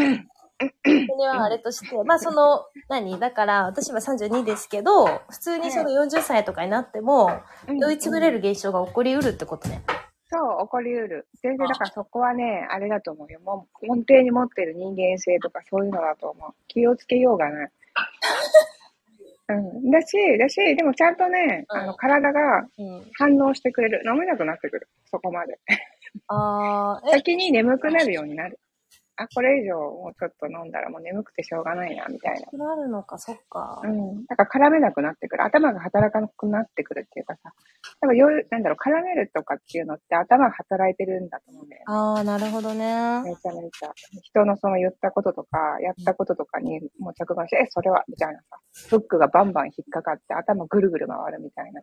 [0.84, 3.20] 年齢はあれとして、まあその、何？
[3.20, 7.32] だから、私今32ですけど、普通にその40歳とかになっても、
[7.68, 9.84] 酔いつぶれる現象が起こりうるってことね。
[10.30, 11.28] そう、起こりうる。
[11.42, 13.40] 全然、だからそこはね、あれだと思うよ。
[13.40, 16.54] もう根底に持ってる人間性とかそういうのだと思う。
[16.68, 17.72] 気をつけようがない。
[19.50, 19.90] うん。
[19.92, 23.12] だし、だし、でもちゃんとね、うんあの、体がうん。
[23.18, 24.04] 反応してくれる。
[24.06, 24.88] 飲めなくなってくる。
[25.06, 25.60] そこまで。
[26.28, 28.60] あー、え、先に眠くなるようになる。
[29.20, 32.66] あ、これ以上もうちょっと飲んだらもう眠くてしょうがないな、みたいな。
[32.66, 33.88] なるのか、そっかう。
[33.88, 34.26] ん。
[34.28, 35.44] だから絡めなくなってくる。
[35.44, 37.52] 頭が働かなくなってくるっていうかさ。
[38.00, 41.86] 多分夜、なんだろう、絡めるとかっていうのって頭が働いてるんだと思うんだよね。
[41.88, 43.24] あー、なるほどね。
[43.24, 43.92] めちゃめちゃ。
[44.22, 48.60] 人のその言ったこととか、やったこととかにもう着眼して、え、それはみたいなさ。
[48.88, 51.82] フックがバンバン引っかかって頭ぐるぐる回るみたいな。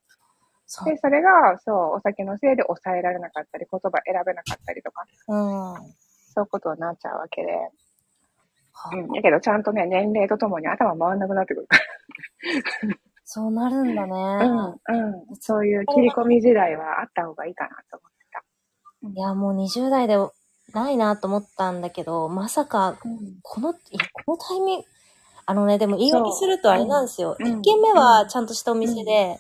[0.67, 0.89] そう。
[0.89, 5.95] で、それが、そう、お酒のせいで抑えられなかったり、言葉選べなかったりとか、うん。
[6.37, 7.49] そういうことになっちゃうわけで。
[8.73, 9.09] はうん。
[9.09, 11.79] だけど、ちゃんとね、年齢とともに頭回んなくなってくるか
[13.25, 14.13] そうなるんだね。
[14.13, 14.47] ら。
[14.47, 15.15] うん。
[15.15, 15.37] うん。
[15.41, 18.45] そういう切り込み時代はあった方がいいかなと思ってた。
[19.09, 20.19] いや、もう20代で
[20.75, 23.39] ないなと思ったんだけど、まさか、うん。
[23.43, 24.85] この、いや、このタイミング、
[25.47, 27.37] あのね、でも言い訳するとあれなんですよ。
[27.39, 29.39] うん1軒目はちゃんとしたお店で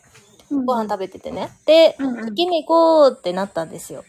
[0.50, 1.50] うんご飯食べててね。
[1.66, 4.04] で、うんうん2軒目行こうってなったんですよ。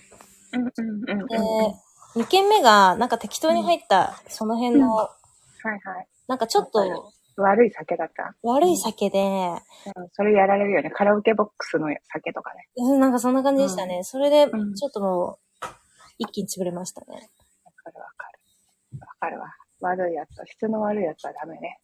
[0.54, 0.72] うんうん
[1.10, 1.28] うんうん。
[1.28, 1.76] ではい、
[2.18, 5.09] 2軒目がなんか適当に入った、その辺の、はい。
[6.28, 6.80] なんかちょっと
[7.38, 8.36] 悪い酒だった。
[8.41, 10.89] 悪い酒で、うんそれやられるよね。
[10.89, 12.68] カラオケボックスの酒とかね。
[12.78, 14.03] うん、なんかそんな感じでしたね。
[14.03, 15.68] それで、ちうんょっともう、
[16.18, 17.30] 一気に潰れましたね。
[17.63, 18.99] わかるわかる。
[18.99, 19.53] わかるわ。
[19.82, 21.80] 悪いやつは、質の悪いやつはダメね。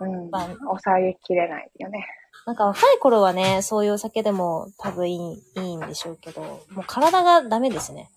[0.00, 0.30] うん。
[0.30, 2.06] まあ抑えきれないよね。
[2.46, 8.10] なんか若い頃はね、そういうお酒でも多分いいいいんでしょうけど、もう体がダメですね。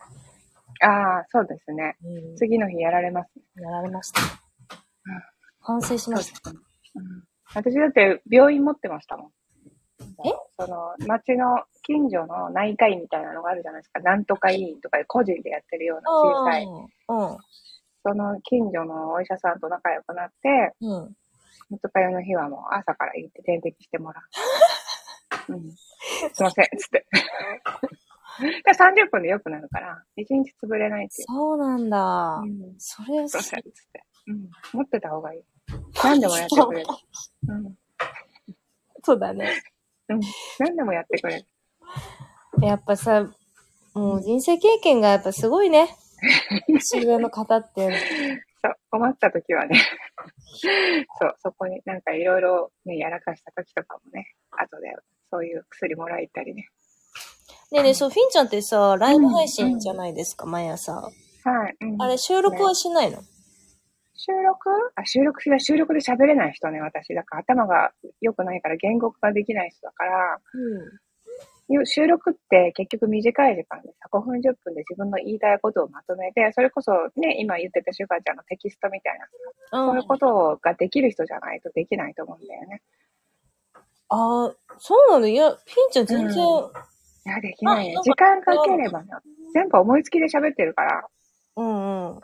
[0.81, 1.95] ああ、そうですね。
[2.03, 2.35] うん。
[2.37, 3.63] 次の日やられますね。
[3.63, 4.21] やられました。
[5.59, 6.49] 反省しました。
[6.49, 6.57] うん。
[7.53, 9.31] 私だって病院持ってましたもん。
[10.25, 10.31] え？
[10.57, 13.99] その、町の近所の内科医みたいなのがあるじゃないですか。
[13.99, 16.65] なんとか医院とかで個人でやってるような小さい。
[16.65, 17.37] うん。
[18.03, 21.15] その近所のお医者さんと仲良くなって、うん。
[21.69, 24.21] 二日酔いの日はもう朝から行って点滴してもら
[25.47, 25.53] う。
[25.53, 25.71] うん。
[25.71, 27.05] すいません、つって。
[28.63, 31.27] だから30分で良くなるから、1日潰れないっていう。
[31.27, 32.41] そうなんだ。
[32.43, 34.03] うんそれをすいません、つって。
[34.27, 34.49] うん。
[34.73, 35.41] 持ってた方がいい。
[36.03, 36.87] 何でもやってくれる。
[37.47, 37.75] うん。
[39.03, 39.61] そうだね。
[40.09, 40.19] うん。
[40.59, 41.45] 何でもやってくれる。
[42.61, 43.27] やっぱさ、
[43.93, 45.89] もう人生経験がやっぱすごいね。
[46.67, 47.91] 年上の方って。
[48.63, 49.79] そう、困った時はね。
[51.19, 54.93] そう、そこになんかいろいろね、やらかした時とかもね、後で
[55.31, 56.67] そういう薬もらいたりね。
[57.71, 60.93] ねえねえ、そう、フィンちゃんってさ、ライブ配信じゃないですか、毎朝。
[60.93, 61.09] は
[61.69, 61.77] い。
[61.79, 63.19] うんあれ、収録はしないの、
[64.13, 64.69] 収録？
[64.95, 67.13] あ、収録は収録で喋れない人ね、私。
[67.13, 70.39] だから頭が良くないから言語化ができない人だから、
[71.69, 79.19] よ収録って結局短い時間でさ、5分10分で自分の言いたいことをまとめて、それこそね、今言ってたシュガーちゃんのテキストみたい
[79.71, 79.87] な、うん。
[79.91, 82.81] そういうことができる人じゃないとできないと思うんだよね。
[84.09, 85.27] ああ、そうなの？
[85.27, 86.71] いや、フィンちゃん全然、うん
[87.25, 87.93] いや、できない。
[88.03, 89.09] 時間かければね、
[89.53, 91.07] 全部思いつきで喋ってるから、
[91.55, 92.19] うん、うん。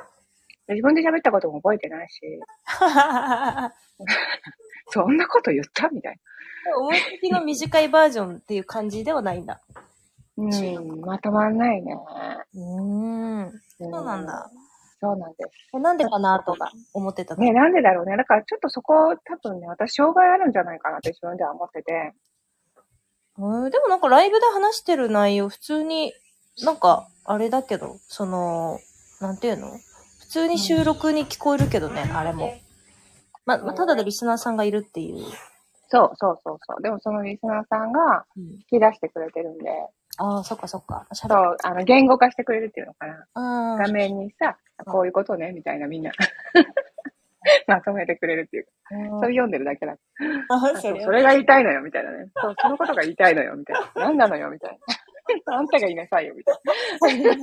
[0.70, 2.22] 自分で喋ったことも覚えてないし、
[4.89, 6.20] そんなこと言ったみたい
[6.78, 9.62] 思いつきの短いバージョンっていう感じではないんだ。
[10.38, 10.43] な。
[10.43, 11.98] うん、まとまんないね。
[12.56, 13.52] うーん。
[13.78, 14.50] そそうなんだ。。
[15.00, 15.50] そうなんです。
[15.76, 17.43] えなんでかなとか思ってたの？
[17.43, 18.18] ね、なんでだろうね。
[18.18, 22.14] だからちょっとそこ、多分ね、私、障害あるんじゃないかなって自分では思ってて。
[23.38, 26.14] えーでもなんかライブで話してる内容普通に、
[26.64, 28.80] なんか、あれだけど、その、
[29.22, 29.72] なんていうの？
[30.20, 32.54] 普通に収録に聞こえるけどね、あれも。
[33.46, 35.24] ま、まあ、ただでリスナーさんがいるっていう。
[35.90, 36.82] そうそうそうそう。
[36.82, 39.70] でもそのリスナーさんがうん、引き出してくれてるんで、
[40.18, 41.06] ああ、そっかそっか。
[41.14, 43.26] そう、あの、言語化してくれるっていうのかな。
[43.36, 46.12] あ画面にさ、こういうことね、みたいなみんな。
[47.68, 48.68] まとめてくれるっていう。
[49.16, 49.98] あそれ読んでるだけだ。
[50.82, 52.28] そうそれが言いたいのよ、みたいなね。
[52.36, 53.91] そう、そのことが言いたいのよ、みたいな。
[54.08, 54.80] 何なのよ、みたい
[55.45, 55.56] な。
[55.58, 57.39] あんたが言いなさいよ、みたいなる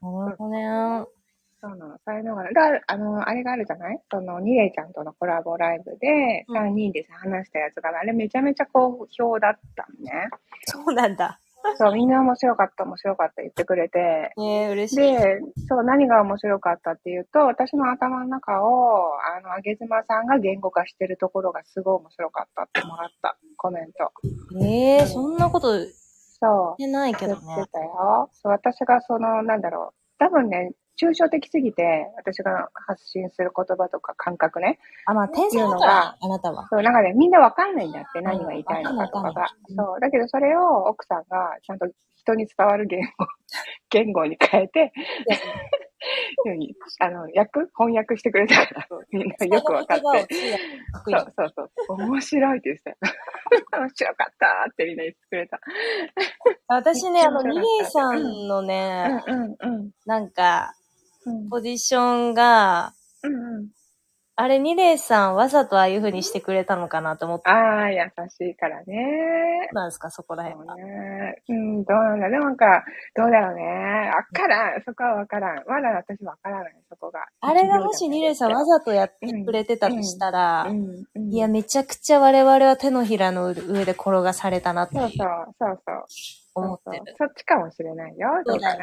[0.00, 0.64] ほどね。
[0.64, 1.06] な。
[1.60, 1.98] そうなの。
[2.04, 2.44] そういうのが
[2.86, 4.00] あの、あれがあるじゃない？
[4.10, 10.28] その、ニレイちゃんとのコラボライブで、うん3人でさ、話したやつが、あれめちゃめちゃ好評だったのね。
[10.64, 11.38] そうなんだ。
[11.76, 14.32] そう、みんな面白かった、面白かった言ってくれて。
[14.36, 15.00] ねえ、嬉しい。
[15.00, 24.12] で、そう、何が面白かったっていうと、私の頭の中を、あの、あげずまさんが言語化してるところがすごい面白かったってもらったコメント。
[24.64, 25.86] ええそんなこと言っ
[26.40, 26.76] そう。
[26.78, 27.70] てないけ言っどねて。
[27.72, 28.30] たよ。
[28.32, 29.94] そう、私がその、なんだろう。
[30.18, 31.82] 多分ね、抽象的すぎて、
[32.16, 34.78] 私が発信する言葉とか感覚ね。
[35.06, 36.68] あ、まあ、天才だいうのがから、あなたは。
[36.70, 40.00] そう、なんかね、みんなわかんないんだって、何が言いたいのかとかがそう。
[40.00, 41.86] だけど、それを奥さんがちゃんと
[42.16, 43.26] 人に伝わる言語、
[43.90, 44.92] 言語に変えて、
[46.46, 47.60] ように、あの、訳？
[47.76, 50.34] 翻訳してくれたから、みんなよくわかって。
[51.04, 51.96] そうそうそう。
[52.02, 52.96] 面白いって言ってたよ。
[53.84, 55.60] 面白かったってみんな言ってくれた。
[56.68, 59.90] 私ね、あの、 めっちゃニ面白かったレイさんのね、うんうんうん。
[60.06, 60.79] なんか、うん
[61.50, 63.68] ポジションが、うんうん。
[64.36, 67.98] あれ、ニレイさんわざとああいう風にしてくれたのかなと思ってああ、優
[68.30, 69.68] しいからね。
[69.74, 70.76] なんですか、そこら辺は。
[70.76, 71.42] ね。
[71.46, 72.30] うん、どうなんだ。
[72.30, 72.82] でもなんか、
[73.14, 73.62] どうだろうね。
[74.14, 74.82] わからん。
[74.82, 75.64] そこはわからん。
[75.66, 77.26] まだ私わからない、そこが。
[77.42, 81.30] あれがもしニレイさんわざとやってくれてたとしたら、うん、うん。
[81.30, 86.04] いや、めちゃくちゃ我々は手のひらの上で転がされたなってそうそう、そうそう。
[86.54, 87.02] 思ってる。
[87.06, 88.28] そうそっちかもしれないよ。
[88.44, 88.82] どそううだね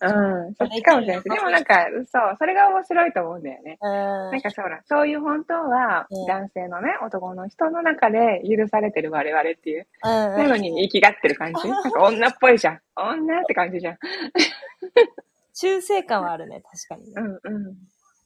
[0.00, 0.44] な。。
[0.44, 1.24] うん、そっちかもしれないし。
[1.24, 3.78] でもなんか、そう、それが面白いと思うんだよね。
[3.80, 11.68] うんなんかそうだ、そういう本当はうん、男性のね、男の人の中で許されてる我々っていう、うんなのに生きがってる感じ？
[11.68, 12.80] なんか女っぽいじゃん。
[12.96, 13.98] 女って感じじゃん。
[15.54, 17.12] 中性感はあるね、確かにね。
[17.16, 17.76] うんうん。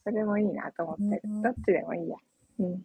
[0.04, 1.42] それもいいなと思ってるうん。
[1.42, 2.16] どっちでもいいや。
[2.60, 2.82] うん。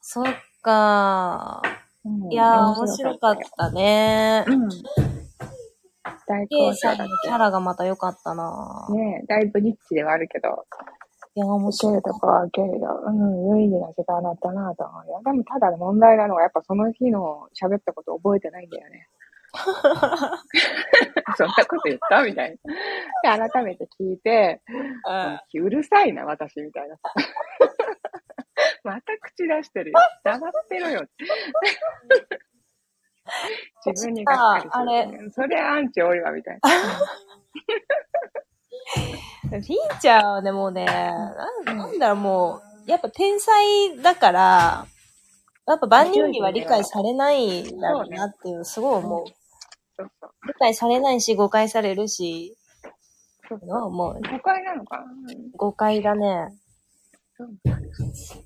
[0.00, 1.62] そっか
[2.04, 3.36] うんいやー、面白かっ。
[3.56, 4.68] たねうん。
[6.26, 8.92] 大好評だっのキャラがまた良かったなて。
[8.94, 10.48] ねえだいぶニッチではあるけど、
[11.34, 13.02] いや、面白かっるとこは受けるよ。
[13.06, 15.20] うん、有意義な時間だったなと思うよ。
[15.24, 19.08] でもただ問題なのは、やっぱその日の喋ったこと覚えてないんだよね。
[21.36, 22.22] そんなこと言った？
[22.24, 22.58] みたい
[23.22, 23.36] な。
[23.38, 24.60] で、改めて聞いて、
[25.04, 25.44] た。
[25.60, 26.96] うるさいな、私、みたいな。
[28.84, 29.98] また口出してるよ。
[30.22, 31.06] 黙ってろよ。
[33.86, 36.70] 自分にがっかりする、あれそれアンチ多いわ、みたいな。
[39.48, 44.86] フィンちゃんはね、もうね、なんなんだろう、もう、やっぱ天才だから、
[45.66, 49.26] やっぱ万人には理解されないんだろうなっていう、すごい思う。
[49.96, 50.30] そうそう。
[50.48, 52.56] 理解されないし、誤解されるし、
[53.48, 55.04] そうそうのもう誤解なのかな
[55.56, 56.48] 誤解だね。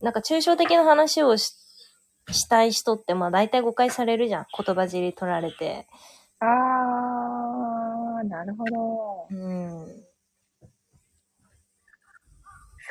[0.02, 1.54] なんか抽象的な話をし
[2.30, 4.46] したい人って、まあ大体誤解されるじゃん。
[4.56, 5.86] 言葉尻取られて。
[6.40, 9.26] あー、なるほど。
[9.30, 10.08] うん。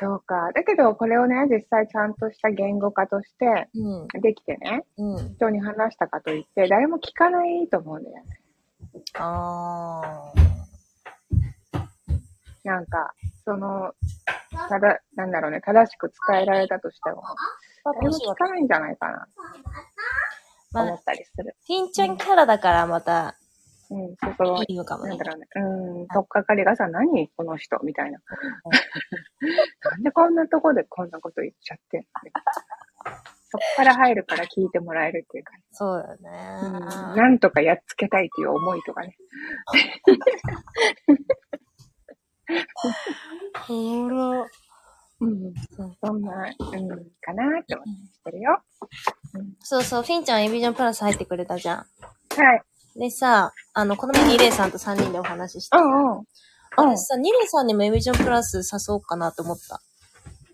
[0.00, 0.52] そうか。
[0.54, 4.20] だけど、これをね、実際ちゃんとした言語化としてうん。
[4.20, 5.34] できてね、うん。
[5.34, 8.40] 人に話したかといって、誰も聞かないと思うんだよね。
[9.14, 10.32] あ
[12.64, 13.12] なんか、
[13.48, 13.94] その、
[14.68, 17.22] ただ、なんだろうね、正しく伝えられたとしても、
[17.82, 19.26] 誰も聞かないんじゃないかな、
[20.72, 21.56] まあ、ったりする。
[21.66, 23.38] ピンちゃんキャラだからまた
[23.90, 25.24] うん、そこいいのかもねなんだ。
[25.24, 25.46] ろうね。
[25.54, 25.60] う
[26.04, 28.20] ん、とっかかりがさ、何この人みたいな。
[29.92, 32.06] なんでこんなとこでこんなこと言っちゃってんの
[33.50, 36.24] そっから入るから聞いてもらえるっていうか、ねそうだよう
[36.68, 36.72] ん、
[37.14, 37.16] ね。
[37.16, 39.16] なんとかやっつけたいっていう思いとかね。
[43.66, 44.46] ほら。
[45.20, 45.52] うん、
[46.00, 46.88] そんな、うん、
[47.20, 47.86] かなって思っ
[48.24, 48.60] てるよ。
[49.60, 51.84] そうそう、フィンちゃんエビジョンプラス入ってくれたじゃは
[52.54, 52.62] い。
[52.96, 53.00] ん。
[53.00, 56.18] でさ、あの、この前ニレイさんと3人でお話しして、うんうん。
[56.18, 56.24] うん
[56.76, 59.80] 私さ、ニレイさんにもエビジョンプラス誘おうかなと思った。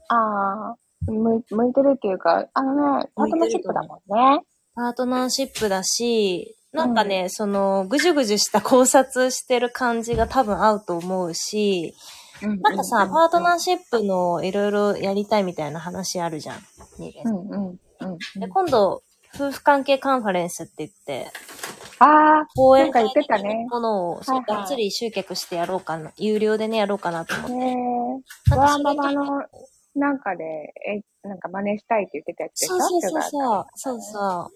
[0.09, 0.76] ああ、
[1.07, 1.36] 向
[1.68, 4.42] いてるっていうか、あのね、パートナーシップだもんね。
[4.74, 11.95] パートナーシップだし、なんかね、その、ぐじゅぐじゅした考察してる感じが多分合うと思うし、
[12.43, 16.59] なんかさ、パートナーシップのいろいろやりたいみたいな話あるじゃん。
[17.25, 18.41] うんんうんうん。
[18.41, 19.03] で、今度、
[19.35, 21.31] 夫婦関係カンファレンスって言って、
[21.99, 28.55] ああ、講演なんか言会ってたねものを、そうがっつり集客してやろうかな、有料でね、やろうかなと思って。
[28.55, 29.43] ーママの
[29.95, 32.78] なんかで、え、なんか真似したいって言ってたやつでしょ？
[32.80, 33.22] そうそうそう
[33.74, 34.01] そう。
[34.01, 34.53] そう。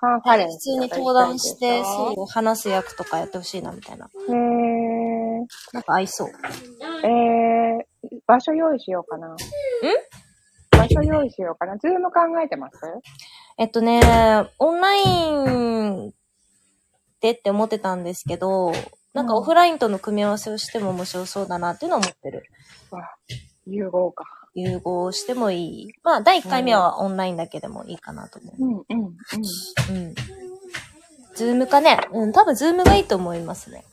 [0.00, 0.54] カンファレンス。
[0.54, 4.06] 普通に登壇して、そう、話す役とかやってほしいな、みたいな。
[4.06, 4.34] う。
[4.34, 5.46] へえ。
[5.74, 6.28] なんか合いそう。
[7.04, 9.28] えー、場所用意しようかな。
[9.28, 9.36] ん？
[10.70, 11.76] 場所用意しようかな。
[11.76, 12.76] ズーム考えてます？
[13.58, 14.00] えっとね、
[14.58, 15.30] オンライ
[16.06, 16.14] ン
[17.20, 18.72] でって思ってたんですけど、
[19.12, 22.44] なんかオフラインとの組み合わせをしても面白そうだなっていうのは思ってる。
[22.90, 23.02] わ、
[23.66, 24.24] 融合か。
[24.54, 25.92] 融合してもいい。
[26.02, 29.06] まあ、第1回目はオンラインだけでもいいかなと思うん、うん、うん。
[29.06, 29.12] う。
[29.90, 30.14] うん。
[31.34, 31.98] ズームかね。
[32.12, 33.84] うん、多分ズームがいいと思いますね。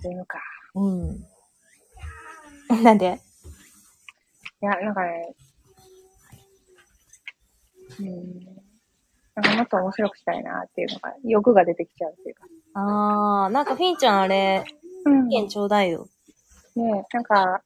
[0.00, 0.38] ズームか。
[0.74, 1.24] うん。
[2.82, 3.20] なんで？
[4.60, 5.34] いや、なんかね、
[8.00, 8.40] うん。
[9.34, 12.44] なんかもっと面白くしたいなっていうのが、欲が出てきちゃうっていうか。
[12.74, 14.64] あー、なんかフィンちゃんあれ、
[15.04, 15.32] うん。
[15.32, 16.08] 意見ちょうだいよ。
[16.74, 17.62] ねなんか、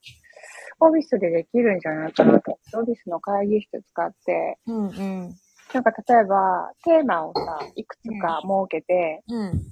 [0.81, 2.59] オフィスでできるんじゃないかなと。
[2.75, 5.35] オフィスの会議室使って、うんうん。
[5.73, 9.63] なんか例えば、テーマをさ、いくつか設けて、うん。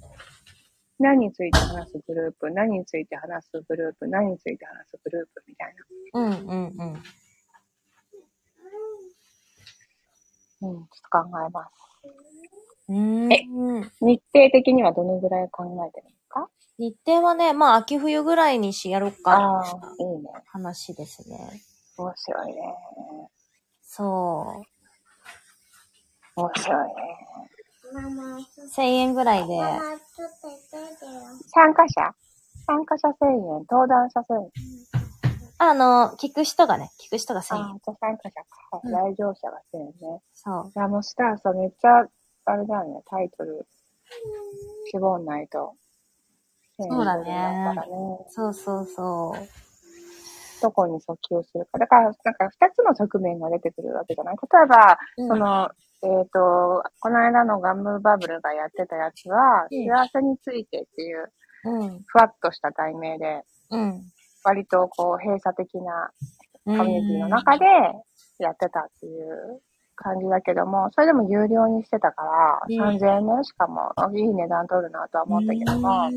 [0.97, 5.75] 何について話すグループ、何について話すグループ、何について話すグループみたい
[6.13, 6.93] うんうんうん。
[6.93, 7.01] な。
[10.61, 11.85] うん、ちょっと考えます。
[12.89, 13.43] うーんえ
[14.01, 16.47] 日程的にはどのぐらい考えてるんですか？
[16.77, 19.31] 日程はね、まあ秋冬ぐらいにしやろうか。
[19.33, 19.65] ああ、
[19.97, 20.29] いいね。
[20.47, 21.37] 話ですね。
[21.97, 22.61] 面白いね。
[23.81, 24.61] そ
[26.37, 26.41] う。
[26.41, 26.93] 面白いね。
[27.93, 29.57] ママ、1000円ぐらいで。
[31.53, 32.13] 参加者？
[32.67, 34.51] 参加者1000円、登壇者1000円。
[35.57, 37.61] あの、聞く人がね、聞く人が1000円。
[37.63, 37.67] あ
[38.01, 38.81] 参加者か。
[38.83, 39.93] うん来場者が1000円ね。
[40.33, 40.67] そう。
[40.75, 42.05] いや、もうしたらさ、めっちゃ、
[42.45, 43.65] あれだよね、タイトル、
[44.91, 45.73] 絞んないと。
[46.79, 47.85] そうだね。
[48.29, 50.61] そうそうそう。
[50.61, 51.77] どこに訴求するか。
[51.79, 54.35] だから、なんか二つの側面が出てくるわけじゃない？
[54.35, 55.69] 例えば、うんその、
[56.03, 61.31] えっ、と、この間のガムバブルがやってたやつは、うん幸せについてっていう、
[61.65, 62.03] うん。
[62.05, 63.41] ふわっとした題名で、
[63.71, 64.03] うん。
[64.43, 66.11] 割とこう、閉鎖的な
[66.65, 67.65] ココミュニティの中で
[68.39, 69.61] やってたっていう
[69.95, 76.09] 感じだけども、それでも有料にしてたから、うん3000円ね、しかも、いい値段取るなとは思ったけども、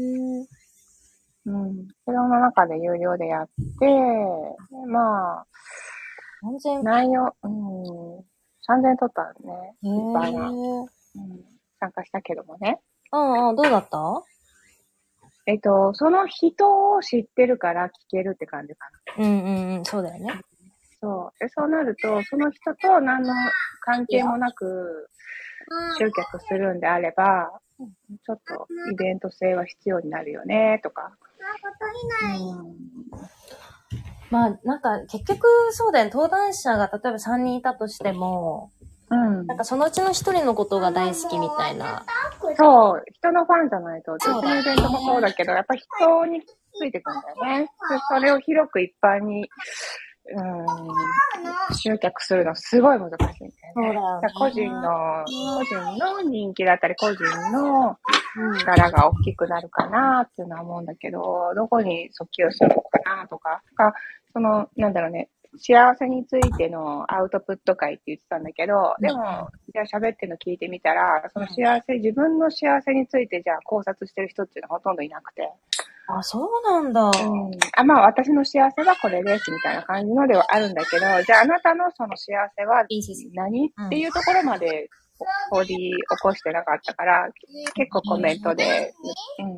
[1.46, 1.88] うん。
[2.04, 3.48] それの中で有料でやっ
[3.78, 3.86] て、
[4.86, 5.46] まあ。
[6.82, 8.18] 内容、うん、
[8.68, 9.74] 3000円取ったね。
[9.82, 10.86] へいっぱいな、ーうん。
[11.80, 12.80] 参加したけどもね。
[13.12, 14.22] うんうん、どうだった？
[15.46, 19.24] えっと、その人を知ってるから聞けるって感じかな。
[19.24, 20.42] うんうんうん、そうだよね。
[21.00, 21.38] そう。
[21.38, 23.34] で、そうなると、その人と何の
[23.84, 25.08] 関係もなく
[25.98, 31.12] 集客するんであれば、ちょっとイベント性は必要になるよね、とか。
[34.30, 36.10] まあ、なんか、結局、そうだよね。
[36.12, 38.72] 登壇者が例えば3人いたとしても、
[39.10, 39.46] うん。
[39.46, 42.04] なんかそのうちの1人のことが大好きみたいな。
[42.56, 47.62] そう、人のファンじゃないと、うちそうだのイベントもそうだけど、やっぱ人についてくんだよね。
[47.62, 47.68] で
[48.08, 49.48] それを広く一般に、
[50.30, 53.94] うん、集客するのすごい難しいんだよね。
[53.94, 57.96] よね個人の、個人の人気だったり、個人の
[58.36, 63.94] うん力が大きくなるかなっていうのは思うんだけど、どこに訴求するのかなとか、か
[64.32, 75.50] その、なんだろうね、幸せについてのアウトプット会って言ってたんだけど、でも、じゃあ喋ってるの聞いてみたら、その幸せ、自分の幸せについてじゃあ考察してる人っていうのはほとんどいなくて、
[76.08, 77.02] あ、そうなんだ。
[77.02, 77.12] うん、
[77.76, 82.84] あまあ私の幸せはこれですみたいな感じのではあるんだけど、じゃああなたのその幸せは
[83.34, 84.88] 何、うんっていうところまで
[85.50, 87.28] 掘り起こしてなかったから、
[87.74, 88.94] 結構コメントで、
[89.38, 89.57] うん、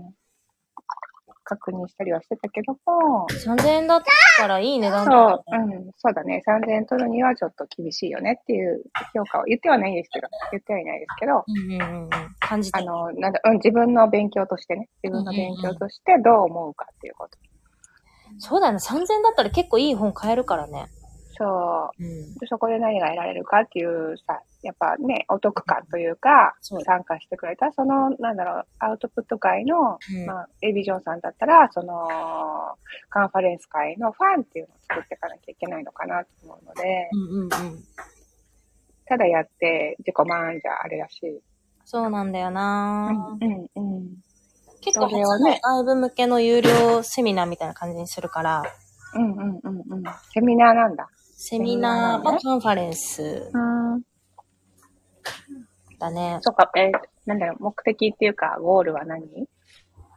[1.50, 4.02] 確認したりはしてたけども、3000円だっ
[4.38, 5.76] たらいい値段だよそう、ね。
[5.76, 6.42] うん、そうだね。
[6.46, 12.10] 3000円取るにはちょっと厳しいよねっていう評価を言ってはないですけど、言ってはいないですけど、うんうんうんうん。
[12.38, 12.78] 感じた。
[12.78, 17.36] あの、なんだ、うん、自分の勉強としてね、自分の勉強としてどう思うかっていうこと。
[18.38, 18.78] そうだよね。
[18.78, 20.86] 3000円だったら結構いい本買えるからね。
[21.40, 22.04] そう。
[22.04, 22.34] うん。
[22.34, 32.06] でそこで何が得られるかっていうさ、やっぱね、お得感というか、そう参加してくれた、その、なんだろう、アウトプット会の、うんまあ、エビジョンさんだったら、その、
[33.08, 37.50] カンファレンス会のファンっていうのを作っていかなきゃいけないのかなと思うので、うんうんうん。
[39.06, 41.40] ただやって自己満じゃあれだし、
[41.84, 44.08] そうなんだよな、うん、うん。
[44.80, 48.62] 結構それをね外部向けの有料セミナーみたいな感じにするから、
[49.14, 50.02] うん、うん、うん、うん。
[50.32, 51.08] セミナーなんだ。
[51.42, 54.02] セミナー、まあ、カンファレンスうん。
[55.98, 56.38] だね。
[56.42, 56.92] そっか、えー
[57.24, 59.22] なんだろう、目的っていうか、ゴールは何？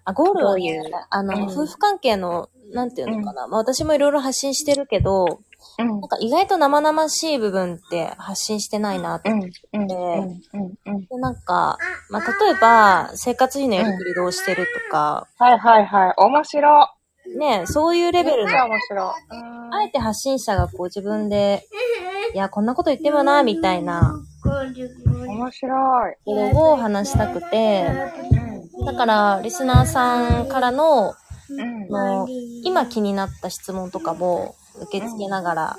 [0.03, 0.91] あ、ゴールは、ね、どういう？
[1.09, 3.47] あの、うん夫婦関係の、なんていうのかな。
[3.47, 5.39] まあ私もいろいろ発信してるけど、
[5.79, 9.31] うんなんか意外と生々しい部分って発信してないなって。
[9.31, 11.05] うん、うん、うん、うん、うん。
[11.05, 11.77] でなんか、
[12.09, 16.13] まあ例えば、生活費のやりくりどうしてるとか、はいはいはい。
[16.17, 16.89] 面白
[17.37, 18.23] ね、そういうレい。
[18.23, 19.13] ベルの面白い。
[19.31, 19.73] うん。
[19.73, 21.67] あえて発信者がこう自分で、
[22.33, 26.15] いや、こんなこと言ってもな、みたいな、面白い。
[26.25, 27.87] ことを話したくて、
[28.85, 30.47] だから、リスナーさん。
[30.47, 31.13] からの、
[32.63, 35.77] 今気になった質問とかも受け付けながら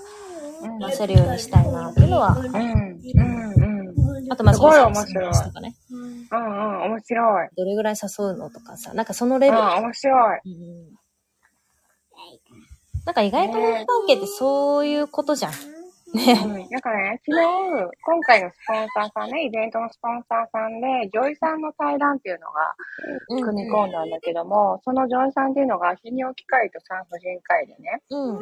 [0.63, 0.79] うん。
[0.79, 2.47] 出せるようにしたいなっていうのは、うん。
[2.47, 3.01] うん。
[4.15, 4.33] うん。
[4.33, 6.03] あとまあ、すごい面白い話とかね、うん。
[6.31, 6.83] うん。
[6.93, 7.49] 面白い。
[7.57, 9.07] どれぐらい誘うのとかさ、なん。
[9.07, 9.63] かそのレベル。
[9.63, 10.41] うん、面白い。
[10.47, 11.04] うん
[13.05, 15.53] なんか意外と夫婦関係ってそういうことじゃん。
[16.15, 16.41] ね。
[16.45, 16.53] うん。
[16.71, 17.43] なんかね、昨日、
[18.03, 22.75] 今回のスポンサーさんね、イベントのスポンサーさんで、ジョイさんの対談っていうのが
[23.29, 28.39] 組み込んだんだけども、そのジョイさんっていうのが、泌尿器科医と産婦人科医でね、うん。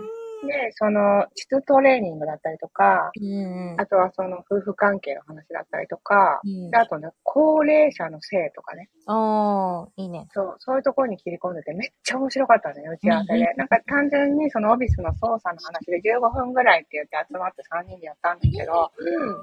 [0.46, 3.76] で、その、膣トレーニングだったりとか、うん。
[3.78, 10.26] あとはその夫婦関係の話だったりとか、うんであとね、高齢者の性とかね、ああ、いいね。
[10.32, 13.40] そう、そういうところに切り込んでてめっちゃ面白かったね、打ち合わせで。
[13.40, 18.90] うんうんなんか単純にそのオフィスの操作の話で15分ぐらいって言って集まって3人でやったんだけど、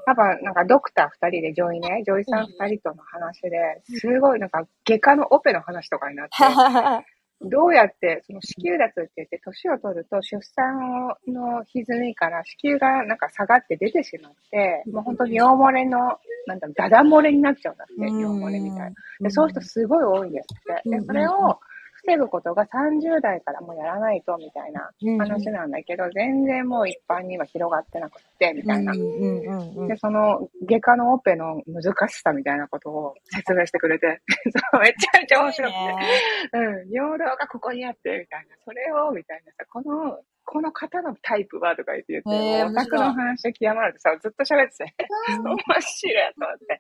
[0.06, 6.34] 多分なんかドクター2人でジョイね、ジョイさん2人との話で、すごいなんか外科のオペの話とかになって、
[7.42, 16.00] どうやって、その子宮脱って言って、年を取ると出産の歪みから子宮がなんか下がって出てしまって、もう本当に尿漏れの、
[16.48, 18.92] なんだろう、ダダ漏れになっちゃうんだって、尿漏れみたいな。
[19.22, 20.90] で、そういう人すごい多いんですって。
[20.90, 21.60] で、それを
[22.06, 28.96] 防ぐことが30代からもうやらないと、みたいな話なんだけど、全然もう一般には広がってなくて、みたいなう。
[28.96, 34.22] んうんうんうんで、その、外科のオペの難しさみたいなことを説明してくれて、
[34.80, 36.58] めちゃめちゃ面白くて。
[36.58, 38.56] うん、尿道がここにあって、みたいな。
[38.64, 43.94] それを、みたいなさ、この、この方のタイプはとか言って言って、オタクの話で極まる。
[43.94, 44.96] とさ、ずっと喋ってて、
[45.44, 46.80] 面白いと思って。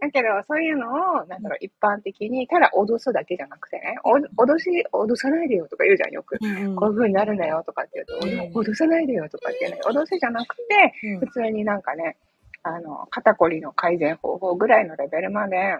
[0.00, 0.88] だけど、そういうの
[1.20, 6.38] を、なんだろう、一般的に、ただ脅すだけじゃなくてね、お脅し、脅さないでよとか言うじゃん、よく。
[6.40, 6.76] うんうん。
[6.76, 8.68] こういう風になるなよとかって言うと、うん。
[8.68, 10.62] 脅さないでよとかってね、脅しじゃなくて、
[11.04, 11.20] うん。
[11.20, 12.16] 普通になんかね、
[12.62, 15.76] あの、肩こりの改善方法ぐらいのレベルまで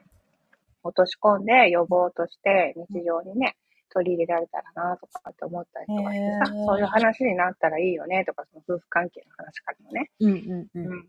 [0.85, 3.57] 落とし込んで予防として日常にね、
[3.89, 10.71] 取り入れられたらなとかって思ったりとかしてさそういう話になったらいいよねとか、その夫婦関係の話からもね、うんうんう。
[10.75, 11.09] うんん。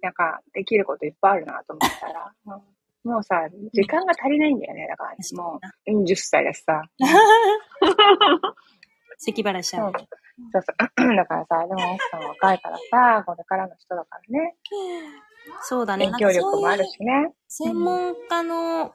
[0.00, 2.62] なんか、できることいっぱいあるなと思ったら、う ん
[3.04, 6.82] もうさ、時間が足りないんだよね、だから、もう、うん10歳だしさ。
[9.18, 9.92] 咳払いしちゃう。
[9.92, 11.16] そうそう。
[11.16, 14.54] だからさ、でも奥さん若いからさ、これからの人だからね、
[15.62, 16.10] そうだね。
[16.12, 17.32] 影響力もあるしね。
[17.48, 18.94] 専門家の、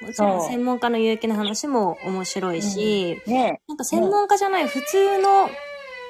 [0.00, 5.48] もちろんそう専門家の有益な話も面白いし、ねなんか専門家じゃない普通の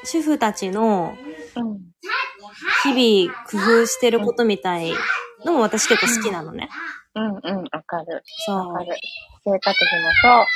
[0.05, 1.15] 主婦たちの
[1.57, 1.79] うん。
[2.83, 4.93] 日々工夫してることみたい
[5.45, 6.69] のも私結構好きなのね。
[7.15, 8.23] うんうん、わかる。
[8.47, 8.57] そう。
[8.57, 8.97] わかる。
[9.45, 10.11] 生活費も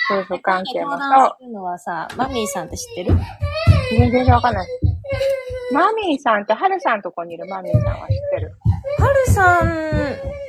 [0.09, 3.15] そう、夫婦関係も相そ談するのはさ、マミーさんって知ってる？
[3.15, 3.19] う。
[3.99, 4.69] 全然わかんない。
[5.73, 8.55] マミーさんって、ハルさんとこにいるマミーさんは知ってる
[8.99, 9.67] はるさん、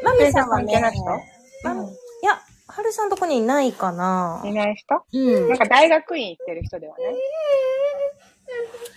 [0.03, 1.03] マミさんはね、関係ない人？
[1.63, 1.87] マミいや、
[2.75, 5.05] はるさんとこにいないかないない人？
[5.13, 5.57] うんなん。
[5.57, 7.03] か大学院行ってる人ではね。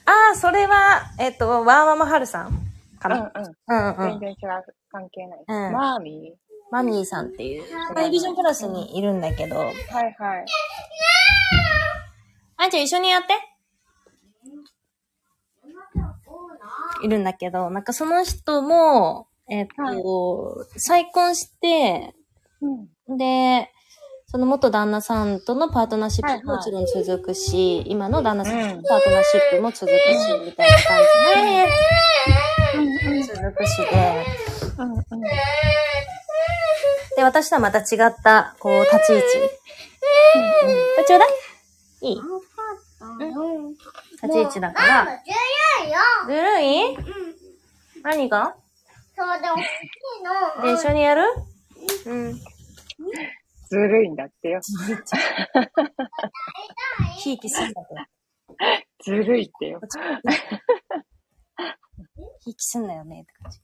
[0.06, 2.52] ああ、それは、えっと、ワーママはるさん
[2.98, 3.32] かな。
[3.34, 3.56] うんうん。
[3.68, 4.20] うんうん。
[4.20, 4.64] 全然違う。
[4.90, 5.44] 関係ない。
[5.46, 6.34] うんマーミ
[6.70, 7.64] マミーさんっていう、
[7.94, 9.72] まあエビジョンプラスにいるんだけど、ーはい
[10.18, 10.46] はい。
[12.56, 13.34] あんちゃん一緒にやって。
[17.04, 22.14] いるんだけど、なんかその人も、えっと、再婚して、
[22.60, 22.88] うん。
[23.08, 23.70] で、
[24.28, 29.94] その元旦那さんとのパートナーシップももちろん続くし、今の旦那さんとうんのパートナーシップも続くし、
[30.44, 30.98] みたいな感
[33.14, 34.26] じで、続くしで、
[34.78, 35.20] うんうん。
[37.16, 39.24] で、私とはまた違った、こう、立ち位置。
[39.36, 40.38] こ
[40.98, 41.28] れちょうだい
[42.02, 42.22] いいう
[43.70, 43.70] ん。
[43.70, 45.06] 立ち位置だから。
[45.06, 45.98] ずるいよ。
[46.26, 46.96] ずるい？
[46.96, 47.04] うん。
[48.02, 48.56] 何が？
[49.16, 49.62] そうで、大きい
[50.60, 50.62] の。
[50.66, 51.22] で、一緒にやる？
[52.06, 52.40] うん。
[53.68, 54.60] ずるいんだってよ。
[57.18, 57.82] ひいきすんだ
[59.04, 59.80] ずるいってよ。
[59.80, 59.86] と。
[62.44, 63.58] ひいきすんなよねって感じ。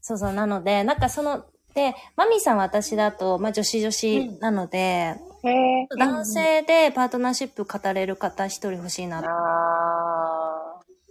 [0.00, 1.44] そうそう、なので、なんかその、
[1.74, 5.86] で、マミーさんは私だと、まあ女子女子なので、へえ。
[5.98, 9.18] 男性でパートナーシップ語れる方一人欲しいな。
[9.18, 9.22] あ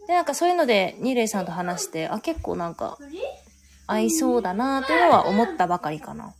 [0.08, 2.98] で、なんかそういうので、ニレイさんと話して、あ、結構なんか、
[3.88, 6.34] 合いそうだなっていうのは思ったばかりかな。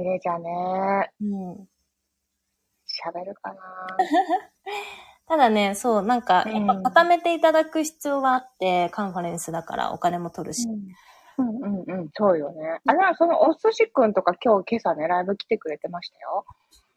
[0.00, 0.04] ー。
[0.04, 1.52] ミレイちゃんね、うん。
[2.86, 3.60] 喋るかな
[5.26, 10.68] ただね、そう、なんか、やっぱうん固めていただく必要はあって、カンファレンスだからお金も取るし。
[10.68, 10.78] うん
[11.38, 12.80] うんうん、そうよね。
[12.84, 16.44] あれはそのお寿司くんとか今日今朝ね、ライブ来てくれてましたよ。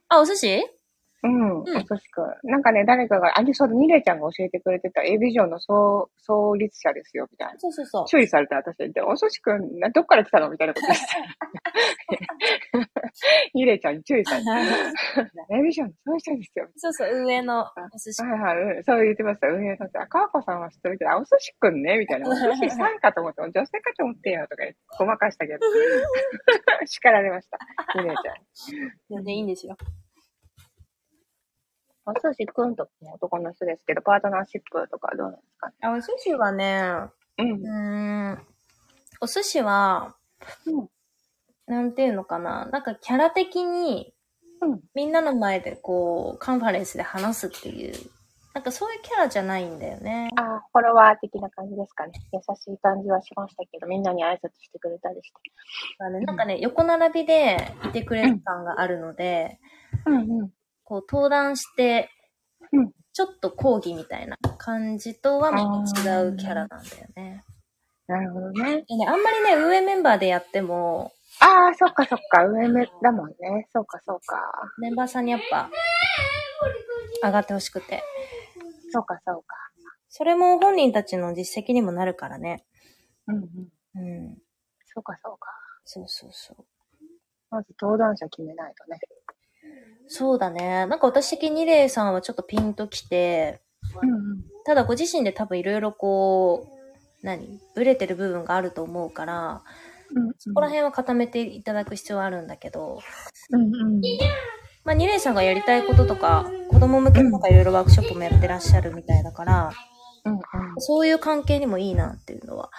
[0.09, 0.82] あ、お寿司？
[1.23, 2.51] うん、おん寿司くん。
[2.51, 7.59] なんかね、誰かが、あ、そうだ、ニレイちゃんが教えてくれてた A ビジョンの創創立者ですよ、みたいな。
[7.59, 8.05] そうそうそう。
[8.07, 11.13] 注意された私で、お寿司くん、などっから来たのみたいなこと言ってた。
[13.53, 14.51] ニレイちゃんに注意された。
[15.55, 16.67] A ビジョンの創立者ですよ。
[16.75, 18.21] そうそう、運営のお寿司。
[18.21, 19.47] はいはい、うんそう言ってました。
[19.47, 22.29] 運営さんって、あ、川子さんは知ってるけど、あ、お寿司くんねみたいな。
[22.29, 25.59] お寿司さんかと思って、女性かと思ってよ、とか言って、ごまかしたけど。
[26.85, 27.57] 叱られました。
[28.01, 28.35] ニレイちゃん。
[29.09, 29.77] 全然いいんですよ。
[32.05, 35.73] お寿司くんとも男の人ですけど、パートナーシップとかどうなんですかね？
[35.81, 36.81] あ、お寿司はね、
[37.37, 37.63] うんう。
[37.63, 38.47] ーん、
[39.21, 40.15] お寿司は、
[40.65, 40.87] うん
[41.65, 42.65] なんていうのかな？
[42.65, 44.13] なんかキャラ的に、
[44.61, 47.93] うんみんなの前でこう、カンファレンスで話すっていう、
[48.53, 50.29] なんかそういうキャラじゃないんだよね。
[50.35, 52.13] あ、フォロワー的な感じですかね。
[52.33, 55.35] 優しい感じはしましたけど、みんなに挨拶してくれたりして。
[55.99, 59.59] あのなんかね、横並びでいてくれる感があるので、
[60.05, 60.53] うんうん。
[60.83, 62.09] こう登壇して
[62.71, 67.43] うん、ちょっと講義みたいな感じとはまた違うキャラなんだよね。
[68.07, 68.83] なるほどね。
[68.87, 72.45] でね、あんまりね、運営メンバーでやっても、ああ、そっかそっか。
[72.45, 73.67] 上目だもんね。
[73.73, 74.37] そうかそうか。
[74.77, 75.69] メンバーさんにやっぱ、
[77.23, 78.03] 上がってほしくて。
[78.91, 79.55] そうかそうか。
[80.09, 82.65] それも本人たちの実績にもなるからね。
[83.27, 83.49] うんうん。
[83.95, 84.37] うん。
[84.85, 85.49] そうかそうか。
[85.85, 86.65] そうそうそう。
[87.49, 88.99] まず登壇者決めないとね。
[90.07, 90.85] そうだね。
[90.87, 93.61] なんか私的にレイさんはちょっとピンときて、
[94.01, 94.43] うんうん。
[94.65, 97.59] ただご自身で多分いろいろこう、何？
[97.75, 99.63] ブレてる部分があると思うから、
[100.13, 102.99] うん、そこら辺は固めていただく必要はあるんだけど、
[103.51, 104.01] うんうん。
[104.83, 109.71] まあ、ニレイさんがやりたいこととか、子供向けとかいろいろワークショップもやってらっしゃるみたいだから、
[110.25, 110.41] うんうん。
[110.77, 112.69] そういう関係にもいいなっていうのは、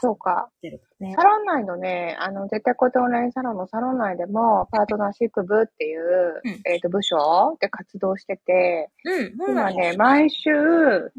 [0.00, 0.48] そうか。
[0.62, 1.22] ねサ。
[1.22, 7.16] ロン内のね、あの、絶対コテオンラインサロンのサロン内でも、パートナーシップ部っていう、うんえっ、と、部署
[7.60, 9.70] で活動してて、うん、今。
[9.70, 10.50] ね、毎週、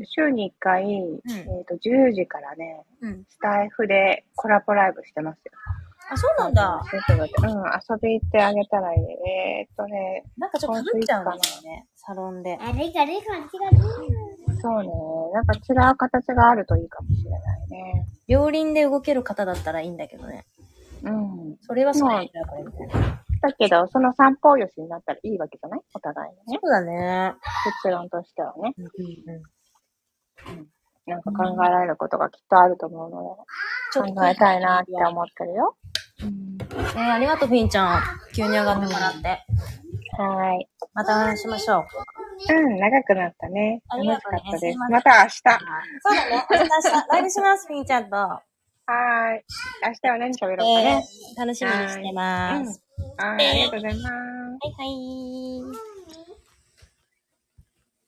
[0.03, 3.23] 週に1回、んえっ、と、10時からね、うん。
[3.29, 5.51] スタイフでコラボライブしてますよ。
[6.11, 6.83] あ、そうなんだ。
[6.89, 8.99] そうそううん、遊び行ってあげたらいい。
[9.29, 11.87] えっ、とね、なんかちょっと被っちゃうんだよね。
[11.95, 12.57] サロンで。
[12.59, 13.77] あれがれがれがれ。
[14.61, 14.89] そうね、
[15.33, 18.07] なんか違う形があるといいかもしれないね。
[18.27, 20.45] 両輪で動ける方だったらいいんだけどね。
[21.03, 21.57] うん。
[21.61, 23.23] それはそうなんだよ、これみたいな。
[23.41, 25.81] だけど、その三方よしになったらいいわけじゃない？
[25.93, 26.59] お互いにね。
[26.61, 27.35] そうだね。
[27.83, 28.73] 結論としてはね。
[28.77, 30.67] うんうん。
[31.05, 33.41] なんか考えられることがきっとあると思うので、
[33.93, 35.75] 考えたいなって思ってるよ。
[36.95, 38.01] ねありがとう、フィンちゃん。
[38.35, 39.27] 急に上がってもらって。
[40.17, 40.67] はーい。
[40.93, 41.85] またお話ししましょう。
[42.53, 43.81] うん、長くなったね。
[43.89, 45.31] あ楽しかったですまた明日。
[45.31, 46.47] そうだね。
[46.49, 48.15] 明日、明日、ライブします、フィンちゃんと。
[48.15, 49.43] はーい。
[49.85, 51.03] 明日は何喋ろうかえね。
[51.37, 52.81] ー、楽しみにしてます。
[53.17, 54.05] はい、ありがとうございます。
[54.05, 55.88] はいはい。